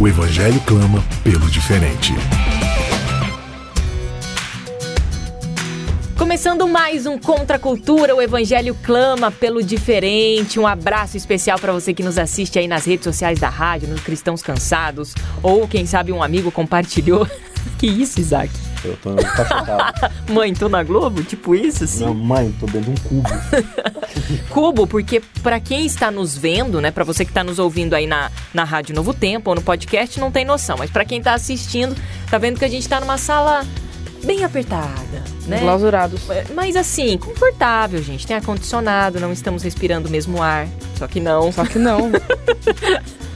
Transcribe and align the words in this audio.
o 0.00 0.06
Evangelho 0.06 0.60
clama 0.60 1.02
pelo 1.24 1.50
diferente. 1.50 2.14
Começando 6.16 6.68
mais 6.68 7.04
um 7.04 7.18
Contra 7.18 7.56
a 7.56 7.58
Cultura, 7.58 8.14
o 8.14 8.22
Evangelho 8.22 8.76
clama 8.84 9.32
pelo 9.32 9.60
diferente. 9.60 10.60
Um 10.60 10.68
abraço 10.68 11.16
especial 11.16 11.58
para 11.58 11.72
você 11.72 11.92
que 11.92 12.04
nos 12.04 12.16
assiste 12.16 12.60
aí 12.60 12.68
nas 12.68 12.84
redes 12.84 13.02
sociais 13.02 13.40
da 13.40 13.48
rádio, 13.48 13.88
nos 13.88 14.00
Cristãos 14.00 14.40
Cansados, 14.40 15.14
ou 15.42 15.66
quem 15.66 15.84
sabe 15.84 16.12
um 16.12 16.22
amigo 16.22 16.52
compartilhou. 16.52 17.26
que 17.76 17.86
isso, 17.88 18.20
Isaac? 18.20 18.52
Eu 18.84 18.96
tô 18.96 19.10
mãe, 20.32 20.54
tô 20.54 20.68
na 20.68 20.82
Globo? 20.82 21.22
Tipo 21.22 21.54
isso, 21.54 21.84
assim? 21.84 22.04
Não, 22.04 22.14
mãe, 22.14 22.54
tô 22.60 22.66
dentro 22.66 22.92
de 22.92 23.00
um 23.00 23.02
cubo. 23.02 23.28
cubo, 24.50 24.86
porque 24.86 25.20
para 25.42 25.58
quem 25.58 25.84
está 25.84 26.10
nos 26.10 26.36
vendo, 26.36 26.80
né, 26.80 26.90
para 26.90 27.04
você 27.04 27.24
que 27.24 27.30
está 27.30 27.42
nos 27.42 27.58
ouvindo 27.58 27.94
aí 27.94 28.06
na, 28.06 28.30
na 28.54 28.64
Rádio 28.64 28.94
Novo 28.94 29.12
Tempo 29.12 29.50
ou 29.50 29.56
no 29.56 29.62
podcast, 29.62 30.18
não 30.20 30.30
tem 30.30 30.44
noção. 30.44 30.76
Mas 30.78 30.90
para 30.90 31.04
quem 31.04 31.20
tá 31.20 31.34
assistindo, 31.34 31.96
tá 32.30 32.38
vendo 32.38 32.58
que 32.58 32.64
a 32.64 32.68
gente 32.68 32.88
tá 32.88 33.00
numa 33.00 33.18
sala 33.18 33.66
bem 34.24 34.44
apertada, 34.44 35.24
né? 35.46 35.60
Clausurados. 35.60 36.28
É, 36.30 36.44
mas 36.54 36.76
assim, 36.76 37.16
confortável, 37.18 38.02
gente. 38.02 38.26
Tem 38.26 38.36
ar-condicionado, 38.36 39.20
não 39.20 39.32
estamos 39.32 39.62
respirando 39.62 40.08
o 40.08 40.10
mesmo 40.10 40.42
ar. 40.42 40.68
Só 40.96 41.06
que 41.06 41.20
não. 41.20 41.52
Só 41.52 41.64
que 41.64 41.78
não. 41.78 42.10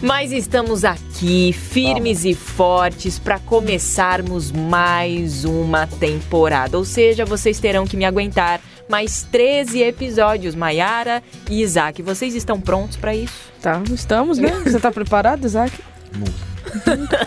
Mas 0.00 0.32
estamos 0.32 0.84
aqui, 0.84 1.52
firmes 1.52 2.24
e 2.24 2.34
fortes, 2.34 3.18
para 3.18 3.38
começarmos 3.38 4.52
mais 4.52 5.44
uma 5.44 5.86
temporada. 5.86 6.78
Ou 6.78 6.84
seja, 6.84 7.24
vocês 7.24 7.58
terão 7.58 7.86
que 7.86 7.96
me 7.96 8.04
aguentar 8.04 8.60
mais 8.88 9.22
13 9.24 9.82
episódios. 9.82 10.54
Maiara 10.54 11.22
e 11.50 11.62
Isaac, 11.62 12.02
vocês 12.02 12.34
estão 12.34 12.60
prontos 12.60 12.96
para 12.96 13.14
isso? 13.14 13.52
Tá, 13.60 13.82
estamos, 13.92 14.38
né? 14.38 14.50
Você 14.64 14.78
tá 14.78 14.90
preparado, 14.90 15.44
Isaac? 15.44 15.72
Nunca. 16.14 17.18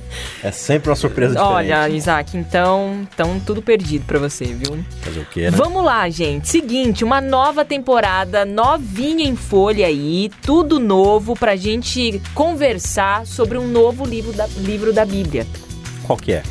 é 0.42 0.50
sempre 0.50 0.90
uma 0.90 0.96
surpresa 0.96 1.34
diferente. 1.34 1.54
Olha, 1.54 1.88
Isaac, 1.88 2.36
então, 2.36 3.06
então 3.12 3.40
tudo 3.40 3.62
perdido 3.62 4.04
para 4.04 4.18
você, 4.18 4.44
viu? 4.44 4.84
Fazer 5.00 5.20
o 5.20 5.24
quê, 5.26 5.50
né? 5.50 5.56
Vamos 5.56 5.84
lá, 5.84 6.08
gente. 6.08 6.48
Seguinte, 6.48 7.04
uma 7.04 7.20
nova 7.20 7.64
temporada, 7.64 8.44
novinha 8.44 9.24
em 9.24 9.36
folha 9.36 9.86
aí, 9.86 10.30
tudo 10.42 10.78
novo 10.78 11.34
pra 11.34 11.56
gente 11.56 12.20
conversar 12.34 13.26
sobre 13.26 13.58
um 13.58 13.66
novo 13.66 14.04
livro 14.04 14.32
da, 14.32 14.46
livro 14.58 14.92
da 14.92 15.04
Bíblia. 15.04 15.46
Qual 16.04 16.18
que 16.18 16.32
é? 16.32 16.42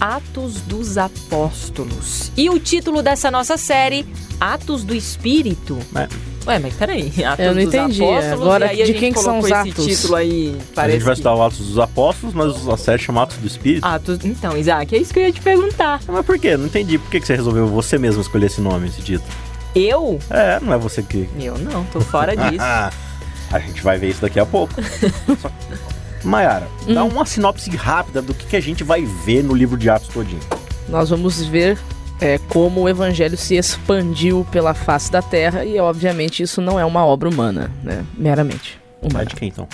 Atos 0.00 0.60
dos 0.62 0.98
Apóstolos. 0.98 2.32
E 2.36 2.50
o 2.50 2.58
título 2.58 3.02
dessa 3.02 3.30
nossa 3.30 3.56
série, 3.56 4.06
Atos 4.40 4.82
do 4.82 4.94
Espírito. 4.94 5.78
É. 5.94 6.31
Ué, 6.46 6.58
mas 6.58 6.74
peraí, 6.74 7.12
Atos 7.24 7.44
Eu 7.44 7.54
não 7.54 7.60
entendi. 7.60 8.02
Agora, 8.32 8.74
de 8.74 8.94
quem 8.94 9.12
que 9.12 9.20
são 9.20 9.38
os 9.38 9.50
Atos? 9.50 9.84
título 9.84 10.16
aí, 10.16 10.56
parece 10.74 10.96
a 10.96 10.98
gente 10.98 11.04
vai 11.04 11.14
estudar 11.14 11.34
o 11.34 11.42
Atos 11.42 11.58
dos 11.58 11.78
Apóstolos, 11.78 12.34
mas 12.34 12.68
a 12.68 12.76
série 12.76 13.00
chama 13.00 13.22
Atos 13.22 13.36
do 13.36 13.46
Espírito. 13.46 13.84
Atos... 13.84 14.18
Então, 14.24 14.56
Isaac, 14.56 14.94
é 14.94 14.98
isso 14.98 15.12
que 15.12 15.20
eu 15.20 15.24
ia 15.24 15.32
te 15.32 15.40
perguntar. 15.40 16.00
Mas 16.06 16.26
por 16.26 16.38
quê? 16.38 16.56
Não 16.56 16.66
entendi. 16.66 16.98
Por 16.98 17.10
que 17.10 17.20
você 17.20 17.36
resolveu 17.36 17.66
você 17.66 17.98
mesmo 17.98 18.20
escolher 18.20 18.46
esse 18.46 18.60
nome, 18.60 18.88
esse 18.88 19.02
título? 19.02 19.28
Eu? 19.74 20.18
É, 20.30 20.60
não 20.60 20.74
é 20.74 20.78
você 20.78 21.02
que... 21.02 21.28
Eu 21.38 21.56
não, 21.58 21.84
tô 21.84 22.00
fora 22.00 22.34
disso. 22.36 22.62
a 22.62 23.58
gente 23.58 23.82
vai 23.82 23.98
ver 23.98 24.10
isso 24.10 24.20
daqui 24.20 24.40
a 24.40 24.46
pouco. 24.46 24.74
Mayara, 26.24 26.68
hum. 26.86 26.94
dá 26.94 27.04
uma 27.04 27.26
sinopse 27.26 27.70
rápida 27.70 28.22
do 28.22 28.32
que, 28.32 28.46
que 28.46 28.56
a 28.56 28.60
gente 28.60 28.84
vai 28.84 29.04
ver 29.04 29.42
no 29.42 29.54
livro 29.54 29.76
de 29.76 29.90
Atos 29.90 30.08
todinho. 30.08 30.40
Nós 30.88 31.10
vamos 31.10 31.42
ver 31.44 31.78
é, 32.22 32.38
como 32.48 32.82
o 32.82 32.88
evangelho 32.88 33.36
se 33.36 33.56
expandiu 33.56 34.46
pela 34.52 34.74
face 34.74 35.10
da 35.10 35.20
terra 35.20 35.64
e, 35.64 35.78
obviamente, 35.80 36.40
isso 36.40 36.60
não 36.60 36.78
é 36.78 36.84
uma 36.84 37.04
obra 37.04 37.28
humana, 37.28 37.68
né? 37.82 38.04
Meramente. 38.16 38.80
Humana. 39.02 39.22
É 39.22 39.26
de 39.26 39.34
quem, 39.34 39.48
então? 39.48 39.66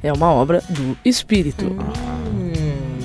É 0.00 0.12
uma 0.12 0.32
obra 0.32 0.62
do 0.68 0.96
Espírito. 1.04 1.64
Hum, 1.66 2.52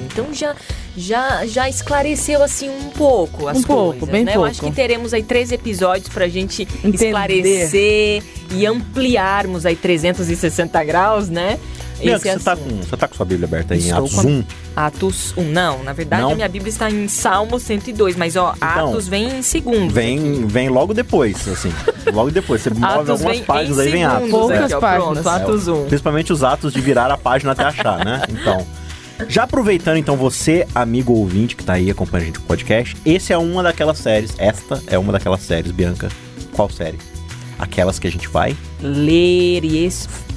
então 0.06 0.32
já, 0.32 0.56
já, 0.96 1.48
já 1.48 1.68
esclareceu, 1.68 2.44
assim, 2.44 2.70
um 2.70 2.92
pouco 2.92 3.48
as 3.48 3.58
um 3.58 3.64
coisas, 3.64 4.00
pouco, 4.00 4.06
bem 4.06 4.24
né? 4.24 4.34
pouco. 4.34 4.48
Eu 4.48 4.52
acho 4.52 4.62
que 4.62 4.72
teremos 4.72 5.16
aí 5.16 5.24
três 5.24 5.52
episódios 5.52 6.08
pra 6.10 6.28
gente 6.28 6.62
Entender. 6.84 7.06
esclarecer 7.08 8.24
e 8.52 8.68
ampliarmos 8.68 9.66
aí 9.66 9.76
360 9.76 10.84
graus, 10.84 11.28
né? 11.28 11.58
Esse 12.02 12.30
você, 12.30 12.40
tá 12.40 12.56
com, 12.56 12.70
você 12.78 12.98
tá 12.98 13.08
com 13.08 13.16
sua 13.16 13.26
Bíblia 13.26 13.48
aberta 13.48 13.74
aí 13.74 13.80
Estou 13.80 13.98
em 13.98 14.00
Atos 14.00 14.16
com... 14.16 14.28
1? 14.28 14.44
Atos 14.76 15.34
1, 15.38 15.44
não. 15.44 15.84
Na 15.84 15.94
verdade, 15.94 16.22
não? 16.24 16.32
a 16.32 16.36
minha 16.36 16.48
Bíblia 16.48 16.70
está 16.70 16.90
em 16.90 17.08
Salmo 17.08 17.60
102, 17.60 18.16
mas 18.16 18.36
ó, 18.36 18.54
então, 18.56 18.90
Atos 18.90 19.08
vem 19.08 19.40
em 19.40 19.42
segundo. 19.42 19.94
Vem, 19.94 20.46
vem 20.48 20.70
logo 20.70 20.94
depois, 20.94 21.48
assim. 21.48 21.72
logo 22.12 22.32
depois. 22.32 22.62
Você 22.62 22.70
move 22.74 23.12
algumas 23.12 23.40
páginas, 23.42 23.80
aí 23.80 23.92
vem 23.92 24.04
Atos. 24.06 24.30
Poucas 24.30 24.72
é. 24.72 24.80
páginas. 24.80 25.22
Pronto, 25.22 25.30
Atos 25.30 25.68
1. 25.68 25.86
Principalmente 25.86 26.34
os 26.34 26.44
atos 26.44 26.74
de 26.74 26.82
virar 26.82 27.12
a 27.12 27.18
página 27.18 27.52
até 27.52 27.64
achar, 27.64 28.04
né? 28.04 28.22
Então... 28.32 28.66
Já 29.28 29.44
aproveitando, 29.44 29.98
então, 29.98 30.18
você, 30.18 30.68
amigo 30.74 31.14
ouvinte 31.14 31.56
que 31.56 31.64
tá 31.64 31.74
aí 31.74 31.92
acompanhando 31.92 32.24
a 32.24 32.26
gente 32.26 32.40
no 32.40 32.46
podcast, 32.46 32.98
esse 33.06 33.32
é 33.32 33.38
uma 33.38 33.62
daquelas 33.62 34.00
séries, 34.00 34.34
esta 34.38 34.82
é 34.88 34.98
uma 34.98 35.12
daquelas 35.14 35.42
séries, 35.42 35.72
Bianca. 35.72 36.10
Qual 36.54 36.70
série? 36.70 36.98
Aquelas 37.60 38.00
que 38.00 38.08
a 38.08 38.12
gente 38.12 38.28
vai 38.28 38.58
ler 38.82 39.64
e 39.64 39.86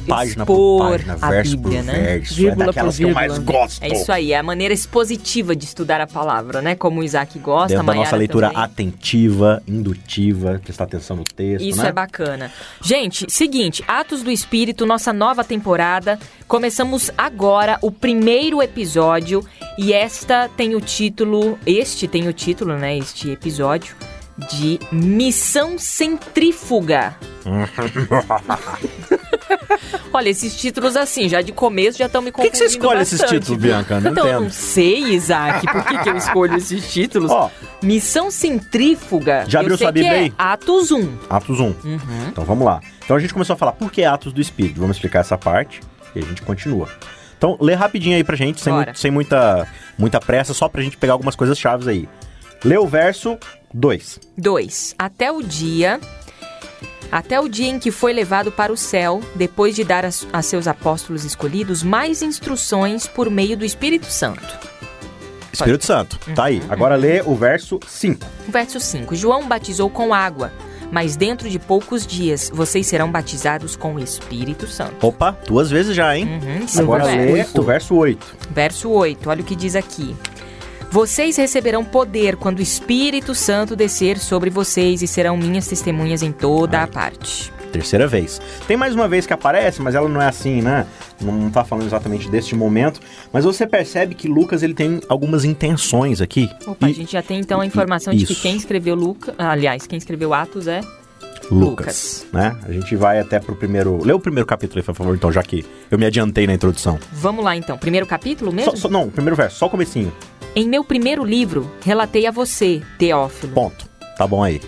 página 0.09 0.47
por 0.47 0.91
página, 0.91 1.17
verso 1.17 1.57
Bíblia, 1.57 1.79
por 1.79 1.87
né? 1.87 1.93
verso. 2.01 2.35
Vírgula 2.35 2.65
é 2.65 2.67
daquelas 2.67 2.97
que 2.97 3.03
eu 3.03 3.11
mais 3.11 3.39
gosto. 3.39 3.83
É 3.83 3.89
isso 3.89 4.13
aí, 4.13 4.33
é 4.33 4.39
a 4.39 4.43
maneira 4.43 4.75
expositiva 4.75 5.55
de 5.57 5.65
estudar 5.65 6.01
a 6.01 6.07
palavra, 6.07 6.61
né? 6.63 6.75
Como 6.75 7.01
o 7.01 7.05
Isaac 7.05 7.39
gosta, 7.39 7.69
Dentro 7.69 7.87
da 7.87 7.95
nossa 7.95 8.17
leitura 8.17 8.49
também. 8.49 8.63
atentiva, 8.63 9.63
indutiva, 9.67 10.61
prestar 10.63 10.85
atenção 10.85 11.17
no 11.17 11.25
texto, 11.25 11.65
Isso 11.65 11.83
né? 11.83 11.89
é 11.89 11.93
bacana. 11.93 12.51
Gente, 12.83 13.27
seguinte, 13.29 13.83
Atos 13.87 14.23
do 14.23 14.31
Espírito, 14.31 14.87
nossa 14.87 15.13
nova 15.13 15.43
temporada. 15.45 16.19
Começamos 16.47 17.11
agora 17.17 17.79
o 17.81 17.91
primeiro 17.91 18.63
episódio 18.63 19.45
e 19.79 19.93
esta 19.93 20.49
tem 20.57 20.75
o 20.75 20.81
título, 20.81 21.59
este 21.67 22.07
tem 22.07 22.29
o 22.29 22.33
título, 22.33 22.77
né? 22.77 22.97
Este 22.97 23.31
episódio 23.31 23.97
de 24.53 24.79
Missão 24.93 25.79
Centrífuga. 25.79 27.17
Olha, 30.13 30.29
esses 30.29 30.57
títulos 30.57 30.97
assim, 30.97 31.29
já 31.29 31.43
de 31.43 31.53
começo 31.53 31.99
já 31.99 32.07
estão 32.07 32.23
me 32.23 32.31
confundindo 32.31 32.53
Por 32.53 32.59
que, 32.59 32.65
que 32.65 32.71
você 32.71 32.77
escolhe 32.77 32.99
bastante, 32.99 33.23
esses 33.23 33.31
títulos? 33.31 33.63
Bianca? 33.63 34.01
Não 34.01 34.11
então, 34.13 34.25
entendo. 34.25 34.37
eu 34.37 34.41
não 34.43 34.51
sei, 34.51 35.15
Isaac, 35.15 35.67
por 35.67 35.85
que, 35.85 35.99
que 35.99 36.09
eu 36.09 36.17
escolho 36.17 36.57
esses 36.57 36.93
títulos. 36.93 37.31
Ó, 37.31 37.51
Missão 37.83 38.31
Centrífuga. 38.31 39.45
Já 39.49 39.61
abriu 39.61 39.77
sua 39.77 39.93
Bíblia 39.93 40.11
que 40.11 40.17
é 40.17 40.21
aí? 40.21 40.33
Atos 40.39 40.91
1. 40.91 41.19
Atos 41.29 41.61
1. 41.61 41.65
Uhum. 41.65 41.99
Então 42.29 42.45
vamos 42.45 42.65
lá. 42.65 42.81
Então 43.05 43.17
a 43.17 43.21
gente 43.21 43.33
começou 43.33 43.55
a 43.55 43.57
falar 43.57 43.73
por 43.73 43.91
que 43.91 44.05
Atos 44.05 44.33
do 44.33 44.41
Espírito. 44.41 44.81
Vamos 44.81 44.97
explicar 44.97 45.21
essa 45.21 45.37
parte 45.37 45.81
e 46.15 46.19
a 46.21 46.23
gente 46.23 46.43
continua. 46.43 46.89
Então, 47.37 47.59
lê 47.61 47.75
rapidinho 47.75 48.17
aí 48.17 48.25
pra 48.25 48.37
gente, 48.37 48.61
sem, 48.61 48.73
sem 48.95 49.11
muita, 49.11 49.69
muita 49.99 50.19
pressa, 50.19 50.55
só 50.55 50.69
pra 50.69 50.81
gente 50.81 50.97
pegar 50.97 51.13
algumas 51.13 51.37
coisas 51.37 51.59
chaves 51.59 51.87
aí. 51.87 52.09
Lê 52.65 52.79
o 52.79 52.87
verso 52.87 53.37
2. 53.75 54.21
2. 54.39 54.95
Até 54.99 55.31
o 55.31 55.43
dia. 55.43 56.01
Até 57.15 57.41
o 57.41 57.49
dia 57.49 57.69
em 57.69 57.79
que 57.79 57.93
foi 57.93 58.13
levado 58.13 58.51
para 58.51 58.73
o 58.73 58.77
céu, 58.77 59.21
depois 59.37 59.77
de 59.77 59.85
dar 59.85 60.05
a, 60.05 60.43
seus 60.43 60.67
apóstolos 60.67 61.25
escolhidos 61.25 61.81
mais 61.81 62.23
instruções 62.23 63.07
por 63.07 63.31
meio 63.31 63.57
do 63.57 63.65
Espírito 63.65 64.07
Santo. 64.07 64.43
Espírito 65.53 65.85
Santo. 65.85 66.19
Tá 66.35 66.47
aí. 66.47 66.61
Agora 66.69 66.97
lê 66.97 67.23
o 67.23 67.37
verso 67.37 67.79
5. 67.87 68.27
Verso 68.49 68.81
5: 68.81 69.15
João 69.15 69.47
batizou 69.47 69.89
com 69.89 70.13
água, 70.13 70.53
mas 70.91 71.15
dentro 71.15 71.49
de 71.49 71.61
poucos 71.61 72.05
dias 72.05 72.51
vocês 72.53 72.85
serão 72.85 73.13
batizados 73.13 73.77
com 73.77 73.95
o 73.95 74.01
Espírito 74.01 74.67
Santo. 74.67 75.07
Opa, 75.07 75.39
duas 75.47 75.71
vezes 75.71 75.95
já, 75.95 76.17
hein? 76.17 76.27
Uhum, 76.27 76.67
Agora 76.81 77.05
lê 77.05 77.47
o 77.55 77.63
verso 77.63 77.95
8. 77.95 78.39
Verso 78.51 78.91
8, 78.91 79.31
olha 79.31 79.41
o 79.41 79.45
que 79.45 79.55
diz 79.55 79.77
aqui. 79.77 80.17
Vocês 80.99 81.37
receberão 81.37 81.85
poder 81.85 82.37
quando 82.37 82.61
o 82.61 82.63
Espírito 82.63 83.35
Santo 83.35 83.75
descer 83.75 84.17
sobre 84.17 84.49
vocês 84.49 85.03
e 85.03 85.09
serão 85.09 85.37
minhas 85.37 85.67
testemunhas 85.67 86.23
em 86.23 86.31
toda 86.31 86.85
a 86.85 86.87
parte. 86.87 87.53
Terceira 87.73 88.07
vez. 88.07 88.41
Tem 88.69 88.77
mais 88.77 88.95
uma 88.95 89.09
vez 89.09 89.27
que 89.27 89.33
aparece, 89.33 89.83
mas 89.83 89.97
ela 89.97 90.09
não 90.09 90.23
é 90.23 90.29
assim, 90.29 90.63
né? 90.63 90.87
Não 91.21 91.51
tá 91.51 91.65
falando 91.65 91.87
exatamente 91.87 92.29
deste 92.31 92.55
momento. 92.55 93.01
Mas 93.33 93.45
você 93.45 93.67
percebe 93.67 94.15
que 94.15 94.29
Lucas 94.29 94.63
ele 94.63 94.73
tem 94.73 95.01
algumas 95.09 95.45
intenções 95.45 96.21
aqui. 96.21 96.49
Opa, 96.65 96.87
E- 96.87 96.93
a 96.93 96.95
gente 96.95 97.11
já 97.15 97.23
tem 97.23 97.41
então 97.41 97.61
a 97.61 97.67
informação 97.67 98.15
de 98.15 98.25
que 98.25 98.33
isso. 98.33 98.41
quem 98.43 98.55
escreveu 98.57 98.95
Lucas, 98.95 99.35
aliás, 99.37 99.89
quem 99.89 99.99
escreveu 99.99 100.33
Atos 100.33 100.69
é 100.69 100.81
Lucas, 101.51 102.25
né? 102.33 102.57
A 102.63 102.71
gente 102.73 102.95
vai 102.95 103.19
até 103.19 103.41
pro 103.41 103.57
primeiro... 103.57 104.03
Lê 104.03 104.13
o 104.13 104.21
primeiro 104.21 104.47
capítulo 104.47 104.79
aí, 104.79 104.85
por 104.85 104.95
favor, 104.95 105.15
então, 105.15 105.31
já 105.33 105.43
que 105.43 105.63
eu 105.91 105.99
me 105.99 106.07
adiantei 106.07 106.47
na 106.47 106.55
introdução. 106.55 106.99
Vamos 107.13 107.45
lá 107.45 107.55
então. 107.57 107.77
Primeiro 107.77 108.07
capítulo 108.07 108.53
mesmo? 108.53 108.71
Só, 108.71 108.77
só- 108.77 108.89
não, 108.89 109.09
o 109.09 109.11
primeiro 109.11 109.35
verso, 109.37 109.59
só 109.59 109.67
o 109.67 109.71
comecinho. 109.71 110.11
Em 110.57 110.69
meu 110.69 110.85
primeiro 110.85 111.25
livro, 111.25 111.69
relatei 111.85 112.29
a 112.29 112.31
você, 112.31 112.81
Teófilo. 112.97 113.53
Ponto. 113.53 113.89
Tá 114.17 114.25
bom 114.25 114.41
aí. 114.41 114.61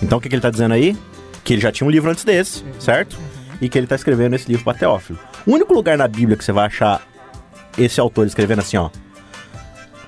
Então 0.00 0.18
o 0.18 0.20
que, 0.20 0.28
que 0.28 0.36
ele 0.36 0.42
tá 0.42 0.50
dizendo 0.50 0.72
aí? 0.72 0.96
Que 1.42 1.54
ele 1.54 1.62
já 1.62 1.72
tinha 1.72 1.84
um 1.84 1.90
livro 1.90 2.08
antes 2.08 2.22
desse, 2.22 2.62
certo? 2.78 3.18
E 3.60 3.68
que 3.68 3.76
ele 3.76 3.88
tá 3.88 3.96
escrevendo 3.96 4.36
esse 4.36 4.46
livro 4.46 4.62
pra 4.62 4.74
Teófilo. 4.74 5.18
O 5.44 5.52
único 5.52 5.74
lugar 5.74 5.98
na 5.98 6.06
Bíblia 6.06 6.36
que 6.36 6.44
você 6.44 6.52
vai 6.52 6.66
achar 6.66 7.02
esse 7.76 7.98
autor 7.98 8.24
escrevendo 8.24 8.60
assim, 8.60 8.76
ó. 8.76 8.88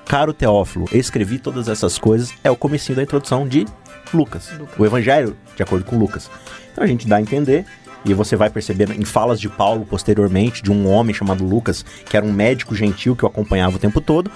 Caro 0.05 0.33
Teófilo, 0.33 0.85
escrevi 0.93 1.37
todas 1.37 1.67
essas 1.67 1.97
coisas, 1.97 2.33
é 2.41 2.49
o 2.49 2.55
comecinho 2.55 2.95
da 2.95 3.03
introdução 3.03 3.45
de 3.45 3.65
Lucas. 4.13 4.49
Lucas. 4.57 4.79
O 4.79 4.85
Evangelho, 4.85 5.35
de 5.53 5.61
acordo 5.61 5.83
com 5.83 5.97
Lucas. 5.97 6.31
Então 6.71 6.81
a 6.81 6.87
gente 6.87 7.05
dá 7.05 7.17
a 7.17 7.21
entender, 7.21 7.65
e 8.05 8.13
você 8.13 8.37
vai 8.37 8.49
perceber 8.49 8.89
em 8.91 9.03
falas 9.03 9.39
de 9.39 9.49
Paulo 9.49 9.85
posteriormente, 9.85 10.63
de 10.63 10.71
um 10.71 10.87
homem 10.89 11.13
chamado 11.13 11.43
Lucas, 11.43 11.83
que 12.05 12.15
era 12.15 12.25
um 12.25 12.31
médico 12.31 12.73
gentil 12.73 13.17
que 13.17 13.25
o 13.25 13.27
acompanhava 13.27 13.75
o 13.75 13.79
tempo 13.79 13.99
todo, 13.99 14.31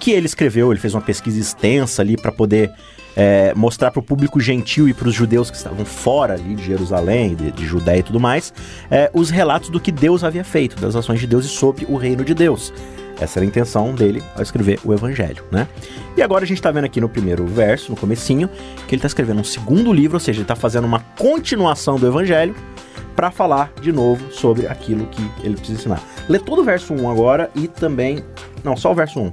que 0.00 0.10
ele 0.10 0.26
escreveu, 0.26 0.72
ele 0.72 0.80
fez 0.80 0.94
uma 0.94 1.02
pesquisa 1.02 1.38
extensa 1.38 2.02
ali 2.02 2.16
para 2.16 2.32
poder 2.32 2.72
é, 3.16 3.52
mostrar 3.54 3.90
para 3.90 4.00
o 4.00 4.02
público 4.02 4.40
gentil 4.40 4.88
e 4.88 4.94
para 4.94 5.08
os 5.08 5.14
judeus 5.14 5.50
que 5.50 5.56
estavam 5.56 5.84
fora 5.84 6.34
ali 6.34 6.54
de 6.54 6.64
Jerusalém, 6.64 7.34
de, 7.34 7.52
de 7.52 7.66
Judéia 7.66 8.00
e 8.00 8.02
tudo 8.02 8.18
mais, 8.18 8.52
é, 8.90 9.10
os 9.12 9.30
relatos 9.30 9.68
do 9.68 9.78
que 9.78 9.92
Deus 9.92 10.24
havia 10.24 10.42
feito, 10.42 10.80
das 10.80 10.96
ações 10.96 11.20
de 11.20 11.26
Deus 11.26 11.44
e 11.44 11.48
sobre 11.48 11.86
o 11.88 11.96
reino 11.96 12.24
de 12.24 12.34
Deus. 12.34 12.72
Essa 13.20 13.38
era 13.38 13.44
a 13.44 13.48
intenção 13.48 13.94
dele 13.94 14.22
ao 14.34 14.42
escrever 14.42 14.80
o 14.82 14.94
Evangelho, 14.94 15.44
né? 15.52 15.68
E 16.16 16.22
agora 16.22 16.44
a 16.44 16.46
gente 16.46 16.62
tá 16.62 16.70
vendo 16.70 16.86
aqui 16.86 17.02
no 17.02 17.08
primeiro 17.08 17.46
verso, 17.46 17.90
no 17.90 17.96
comecinho, 17.96 18.48
que 18.88 18.94
ele 18.94 19.02
tá 19.02 19.06
escrevendo 19.06 19.40
um 19.40 19.44
segundo 19.44 19.92
livro, 19.92 20.16
ou 20.16 20.20
seja, 20.20 20.40
ele 20.40 20.46
tá 20.46 20.56
fazendo 20.56 20.86
uma 20.86 21.00
continuação 21.18 21.96
do 21.96 22.06
Evangelho 22.06 22.56
para 23.14 23.30
falar 23.30 23.70
de 23.82 23.92
novo 23.92 24.32
sobre 24.32 24.66
aquilo 24.66 25.06
que 25.08 25.22
ele 25.44 25.54
precisa 25.54 25.78
ensinar. 25.78 26.02
Lê 26.26 26.38
todo 26.38 26.62
o 26.62 26.64
verso 26.64 26.94
1 26.94 27.10
agora 27.10 27.50
e 27.54 27.68
também... 27.68 28.24
Não, 28.64 28.74
só 28.74 28.92
o 28.92 28.94
verso 28.94 29.20
1. 29.20 29.32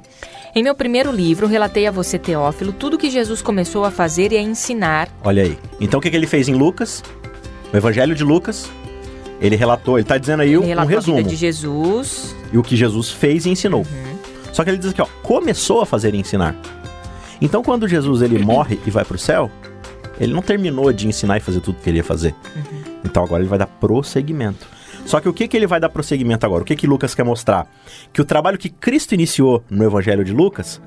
Em 0.56 0.64
meu 0.64 0.74
primeiro 0.74 1.12
livro, 1.12 1.46
relatei 1.48 1.86
a 1.88 1.92
você, 1.92 2.18
Teófilo, 2.18 2.72
tudo 2.74 2.98
que 2.98 3.10
Jesus 3.10 3.42
começou 3.42 3.84
a 3.86 3.92
fazer 3.92 4.32
e 4.32 4.38
a 4.38 4.42
ensinar. 4.42 5.08
Olha 5.24 5.44
aí. 5.44 5.58
Então 5.80 6.00
o 6.00 6.02
que, 6.02 6.10
que 6.10 6.16
ele 6.16 6.26
fez 6.28 6.48
em 6.48 6.54
Lucas? 6.56 7.04
O 7.72 7.78
Evangelho 7.78 8.16
de 8.16 8.24
Lucas. 8.24 8.70
Ele 9.40 9.56
relatou, 9.56 10.00
ele 10.00 10.08
tá 10.08 10.18
dizendo 10.18 10.42
aí 10.42 10.50
Ele 10.50 10.58
um, 10.58 10.62
um 10.62 10.66
relatou 10.66 10.92
a 10.94 10.96
resumo. 10.96 11.18
vida 11.18 11.30
de 11.30 11.36
Jesus. 11.36 12.36
E 12.52 12.58
o 12.58 12.64
que 12.64 12.76
Jesus 12.76 13.12
fez 13.12 13.46
e 13.46 13.50
ensinou. 13.52 13.86
Só 14.52 14.64
que 14.64 14.72
ele 14.72 14.78
diz 14.80 14.90
aqui, 14.90 15.02
ó, 15.02 15.08
começou 15.22 15.82
a 15.82 15.86
fazer 15.86 16.16
e 16.16 16.18
ensinar. 16.18 16.56
Então 17.40 17.62
quando 17.62 17.88
Jesus 17.88 18.24
ele 18.24 18.40
morre 18.40 18.80
e 18.88 18.90
vai 18.90 19.06
pro 19.06 19.18
céu, 19.18 19.52
ele 20.20 20.34
não 20.34 20.42
terminou 20.42 20.92
de 20.92 21.08
ensinar 21.08 21.38
e 21.38 21.40
fazer 21.40 21.60
tudo 21.60 21.78
que 21.84 21.88
ele 21.90 21.98
ia 21.98 22.04
fazer. 22.04 22.34
Então 23.06 23.24
agora 23.24 23.44
ele 23.44 23.50
vai 23.50 23.60
dar 23.60 23.68
prosseguimento. 23.68 24.66
Só 25.08 25.22
que 25.22 25.30
o 25.30 25.34
que, 25.34 25.48
que 25.48 25.56
ele 25.56 25.66
vai 25.66 25.80
dar 25.80 25.90
prosseguimento 25.90 26.46
agora? 26.46 26.62
O 26.64 26.66
que, 26.66 26.76
que 26.76 26.86
Lucas 26.86 27.16
quer 27.16 27.24
mostrar? 27.24 27.66
Que 28.12 28.22
o 28.22 28.26
trabalho 28.26 28.58
que 28.58 28.70
Cristo 28.70 29.14
iniciou 29.14 29.64
no 29.70 29.84
Evangelho 29.86 30.24
de 30.26 30.34
Lucas 30.34 30.82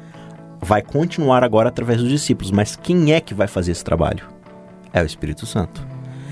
vai 0.60 0.82
continuar 0.82 1.42
agora 1.42 1.70
através 1.70 2.00
dos 2.00 2.10
discípulos. 2.10 2.50
Mas 2.50 2.76
quem 2.76 3.14
é 3.14 3.20
que 3.20 3.32
vai 3.32 3.46
fazer 3.48 3.72
esse 3.72 3.82
trabalho? 3.82 4.24
É 4.92 5.02
o 5.02 5.06
Espírito 5.06 5.46
Santo. 5.46 5.82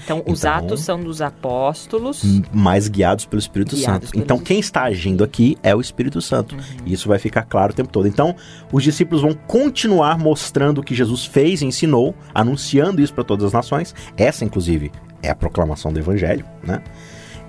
Então, 0.04 0.22
os 0.26 0.40
Então- 0.40 0.52
atos 0.52 0.80
são 0.82 1.02
dos 1.02 1.20
apóstolos. 1.22 2.22
mais 2.52 2.88
guiados 2.88 3.24
pelo 3.26 3.40
Espírito 3.40 3.76
Guiados 3.76 4.08
Santo. 4.08 4.12
pelo 4.12 4.22
Então, 4.24 4.38
quem 4.38 4.58
está 4.58 4.82
agindo 4.84 5.22
aqui 5.24 5.56
é 5.62 5.74
o 5.74 5.80
Espírito 5.80 6.20
Santo. 6.22 6.56
E 6.84 6.92
isso 6.92 7.08
vai 7.08 7.18
ficar 7.18 7.42
claro 7.42 7.72
o 7.72 7.74
tempo 7.76 7.90
todo. 7.90 8.06
Então, 8.08 8.34
os 8.72 8.82
discípulos 8.82 9.20
vão 9.22 9.32
continuar 9.32 10.18
mostrando 10.18 10.78
o 10.78 10.82
que 10.82 10.94
Jesus 10.94 11.24
fez 11.26 11.60
e 11.62 11.66
ensinou, 11.66 12.14
anunciando 12.34 13.00
isso 13.02 13.12
para 13.14 13.24
todas 13.24 13.46
as 13.46 13.52
nações. 13.52 13.94
Essa, 14.16 14.44
inclusive, 14.44 14.90
é 15.22 15.28
a 15.30 15.34
proclamação 15.34 15.92
do 15.92 15.98
Evangelho, 15.98 16.44
né? 16.62 16.82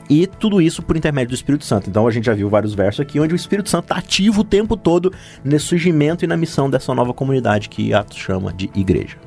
E 0.10 0.26
tudo 0.26 0.60
isso 0.60 0.82
por 0.82 0.98
intermédio 0.98 1.30
do 1.30 1.36
Espírito 1.36 1.64
Santo. 1.66 1.90
Então 1.90 2.08
a 2.08 2.12
gente 2.12 2.26
já 2.26 2.34
viu 2.34 2.50
vários 2.50 2.74
versos 2.74 3.00
aqui 3.02 3.20
onde 3.20 3.34
o 3.34 3.36
Espírito 3.36 3.70
Santo 3.70 3.84
está 3.86 3.98
ativo 3.98 4.42
o 4.42 4.44
tempo 4.44 4.76
todo 4.76 5.14
nesse 5.44 5.66
surgimento 5.66 6.26
e 6.26 6.28
na 6.28 6.36
missão 6.36 6.68
dessa 6.70 6.94
nova 6.96 7.14
comunidade 7.14 7.70
que 7.70 7.94
Atos 7.94 8.18
chama 8.18 8.52
de 8.52 8.70
igreja. 8.76 9.18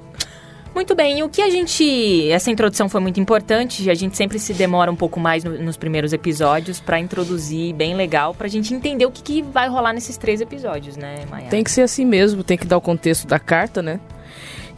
Muito 0.74 0.94
bem, 0.94 1.18
e 1.18 1.22
o 1.22 1.28
que 1.28 1.42
a 1.42 1.50
gente. 1.50 2.30
Essa 2.30 2.50
introdução 2.50 2.88
foi 2.88 2.98
muito 3.00 3.20
importante, 3.20 3.90
a 3.90 3.94
gente 3.94 4.16
sempre 4.16 4.38
se 4.38 4.54
demora 4.54 4.90
um 4.90 4.96
pouco 4.96 5.20
mais 5.20 5.44
no- 5.44 5.62
nos 5.62 5.76
primeiros 5.76 6.14
episódios 6.14 6.80
pra 6.80 6.98
introduzir 6.98 7.74
bem 7.74 7.94
legal, 7.94 8.34
pra 8.34 8.48
gente 8.48 8.72
entender 8.72 9.04
o 9.04 9.10
que, 9.10 9.22
que 9.22 9.42
vai 9.42 9.68
rolar 9.68 9.92
nesses 9.92 10.16
três 10.16 10.40
episódios, 10.40 10.96
né, 10.96 11.26
Maia? 11.30 11.48
Tem 11.50 11.62
que 11.62 11.70
ser 11.70 11.82
assim 11.82 12.06
mesmo, 12.06 12.42
tem 12.42 12.56
que 12.56 12.66
dar 12.66 12.78
o 12.78 12.80
contexto 12.80 13.26
da 13.26 13.38
carta, 13.38 13.82
né? 13.82 14.00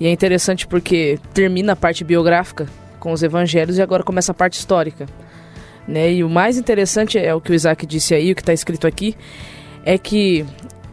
E 0.01 0.07
é 0.07 0.11
interessante 0.11 0.67
porque 0.67 1.17
termina 1.33 1.75
a 1.75 1.77
parte 1.77 2.03
biográfica 2.03 2.67
com 2.99 3.13
os 3.13 3.23
evangelhos 3.23 3.79
e 3.79 3.83
agora 3.83 4.03
começa 4.03 4.33
a 4.33 4.35
parte 4.35 4.59
histórica. 4.59 5.07
Né? 5.87 6.15
E 6.15 6.25
o 6.25 6.29
mais 6.31 6.57
interessante 6.57 7.19
é 7.19 7.35
o 7.35 7.41
que 7.41 7.53
o 7.53 7.55
Isaac 7.55 7.85
disse 7.87 8.15
aí, 8.15 8.33
o 8.33 8.35
que 8.35 8.43
está 8.43 8.53
escrito 8.53 8.87
aqui, 8.87 9.15
é 9.85 9.99
que 9.99 10.45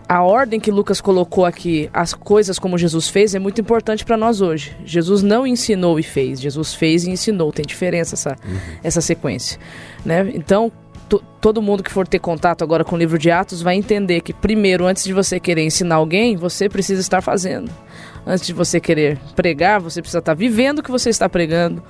a 0.08 0.22
ordem 0.22 0.60
que 0.60 0.70
Lucas 0.70 1.00
colocou 1.00 1.46
aqui, 1.46 1.90
as 1.94 2.14
coisas 2.14 2.60
como 2.60 2.78
Jesus 2.78 3.08
fez, 3.08 3.34
é 3.34 3.40
muito 3.40 3.62
importante 3.62 4.04
para 4.04 4.18
nós 4.18 4.42
hoje. 4.42 4.76
Jesus 4.84 5.24
não 5.24 5.48
ensinou 5.48 5.98
e 5.98 6.04
fez, 6.04 6.42
Jesus 6.42 6.74
fez 6.74 7.06
e 7.06 7.10
ensinou. 7.12 7.54
Tem 7.54 7.66
diferença 7.66 8.16
essa, 8.16 8.36
essa 8.84 9.00
sequência. 9.00 9.58
Né? 10.04 10.30
Então, 10.36 10.70
to- 11.08 11.24
todo 11.40 11.62
mundo 11.62 11.82
que 11.82 11.90
for 11.90 12.06
ter 12.06 12.20
contato 12.20 12.62
agora 12.62 12.84
com 12.84 12.98
o 12.98 13.00
livro 13.00 13.18
de 13.18 13.32
Atos 13.32 13.62
vai 13.62 13.76
entender 13.76 14.20
que, 14.20 14.34
primeiro, 14.34 14.86
antes 14.86 15.06
de 15.06 15.14
você 15.14 15.40
querer 15.40 15.64
ensinar 15.64 15.96
alguém, 15.96 16.36
você 16.36 16.68
precisa 16.68 17.00
estar 17.00 17.22
fazendo. 17.22 17.72
Antes 18.26 18.46
de 18.46 18.54
você 18.54 18.80
querer 18.80 19.18
pregar, 19.36 19.80
você 19.80 20.02
precisa 20.02 20.20
estar 20.20 20.34
vivendo 20.34 20.80
o 20.80 20.84
que 20.84 20.92
você 20.92 21.10
está 21.10 21.28
pregando. 21.28 21.84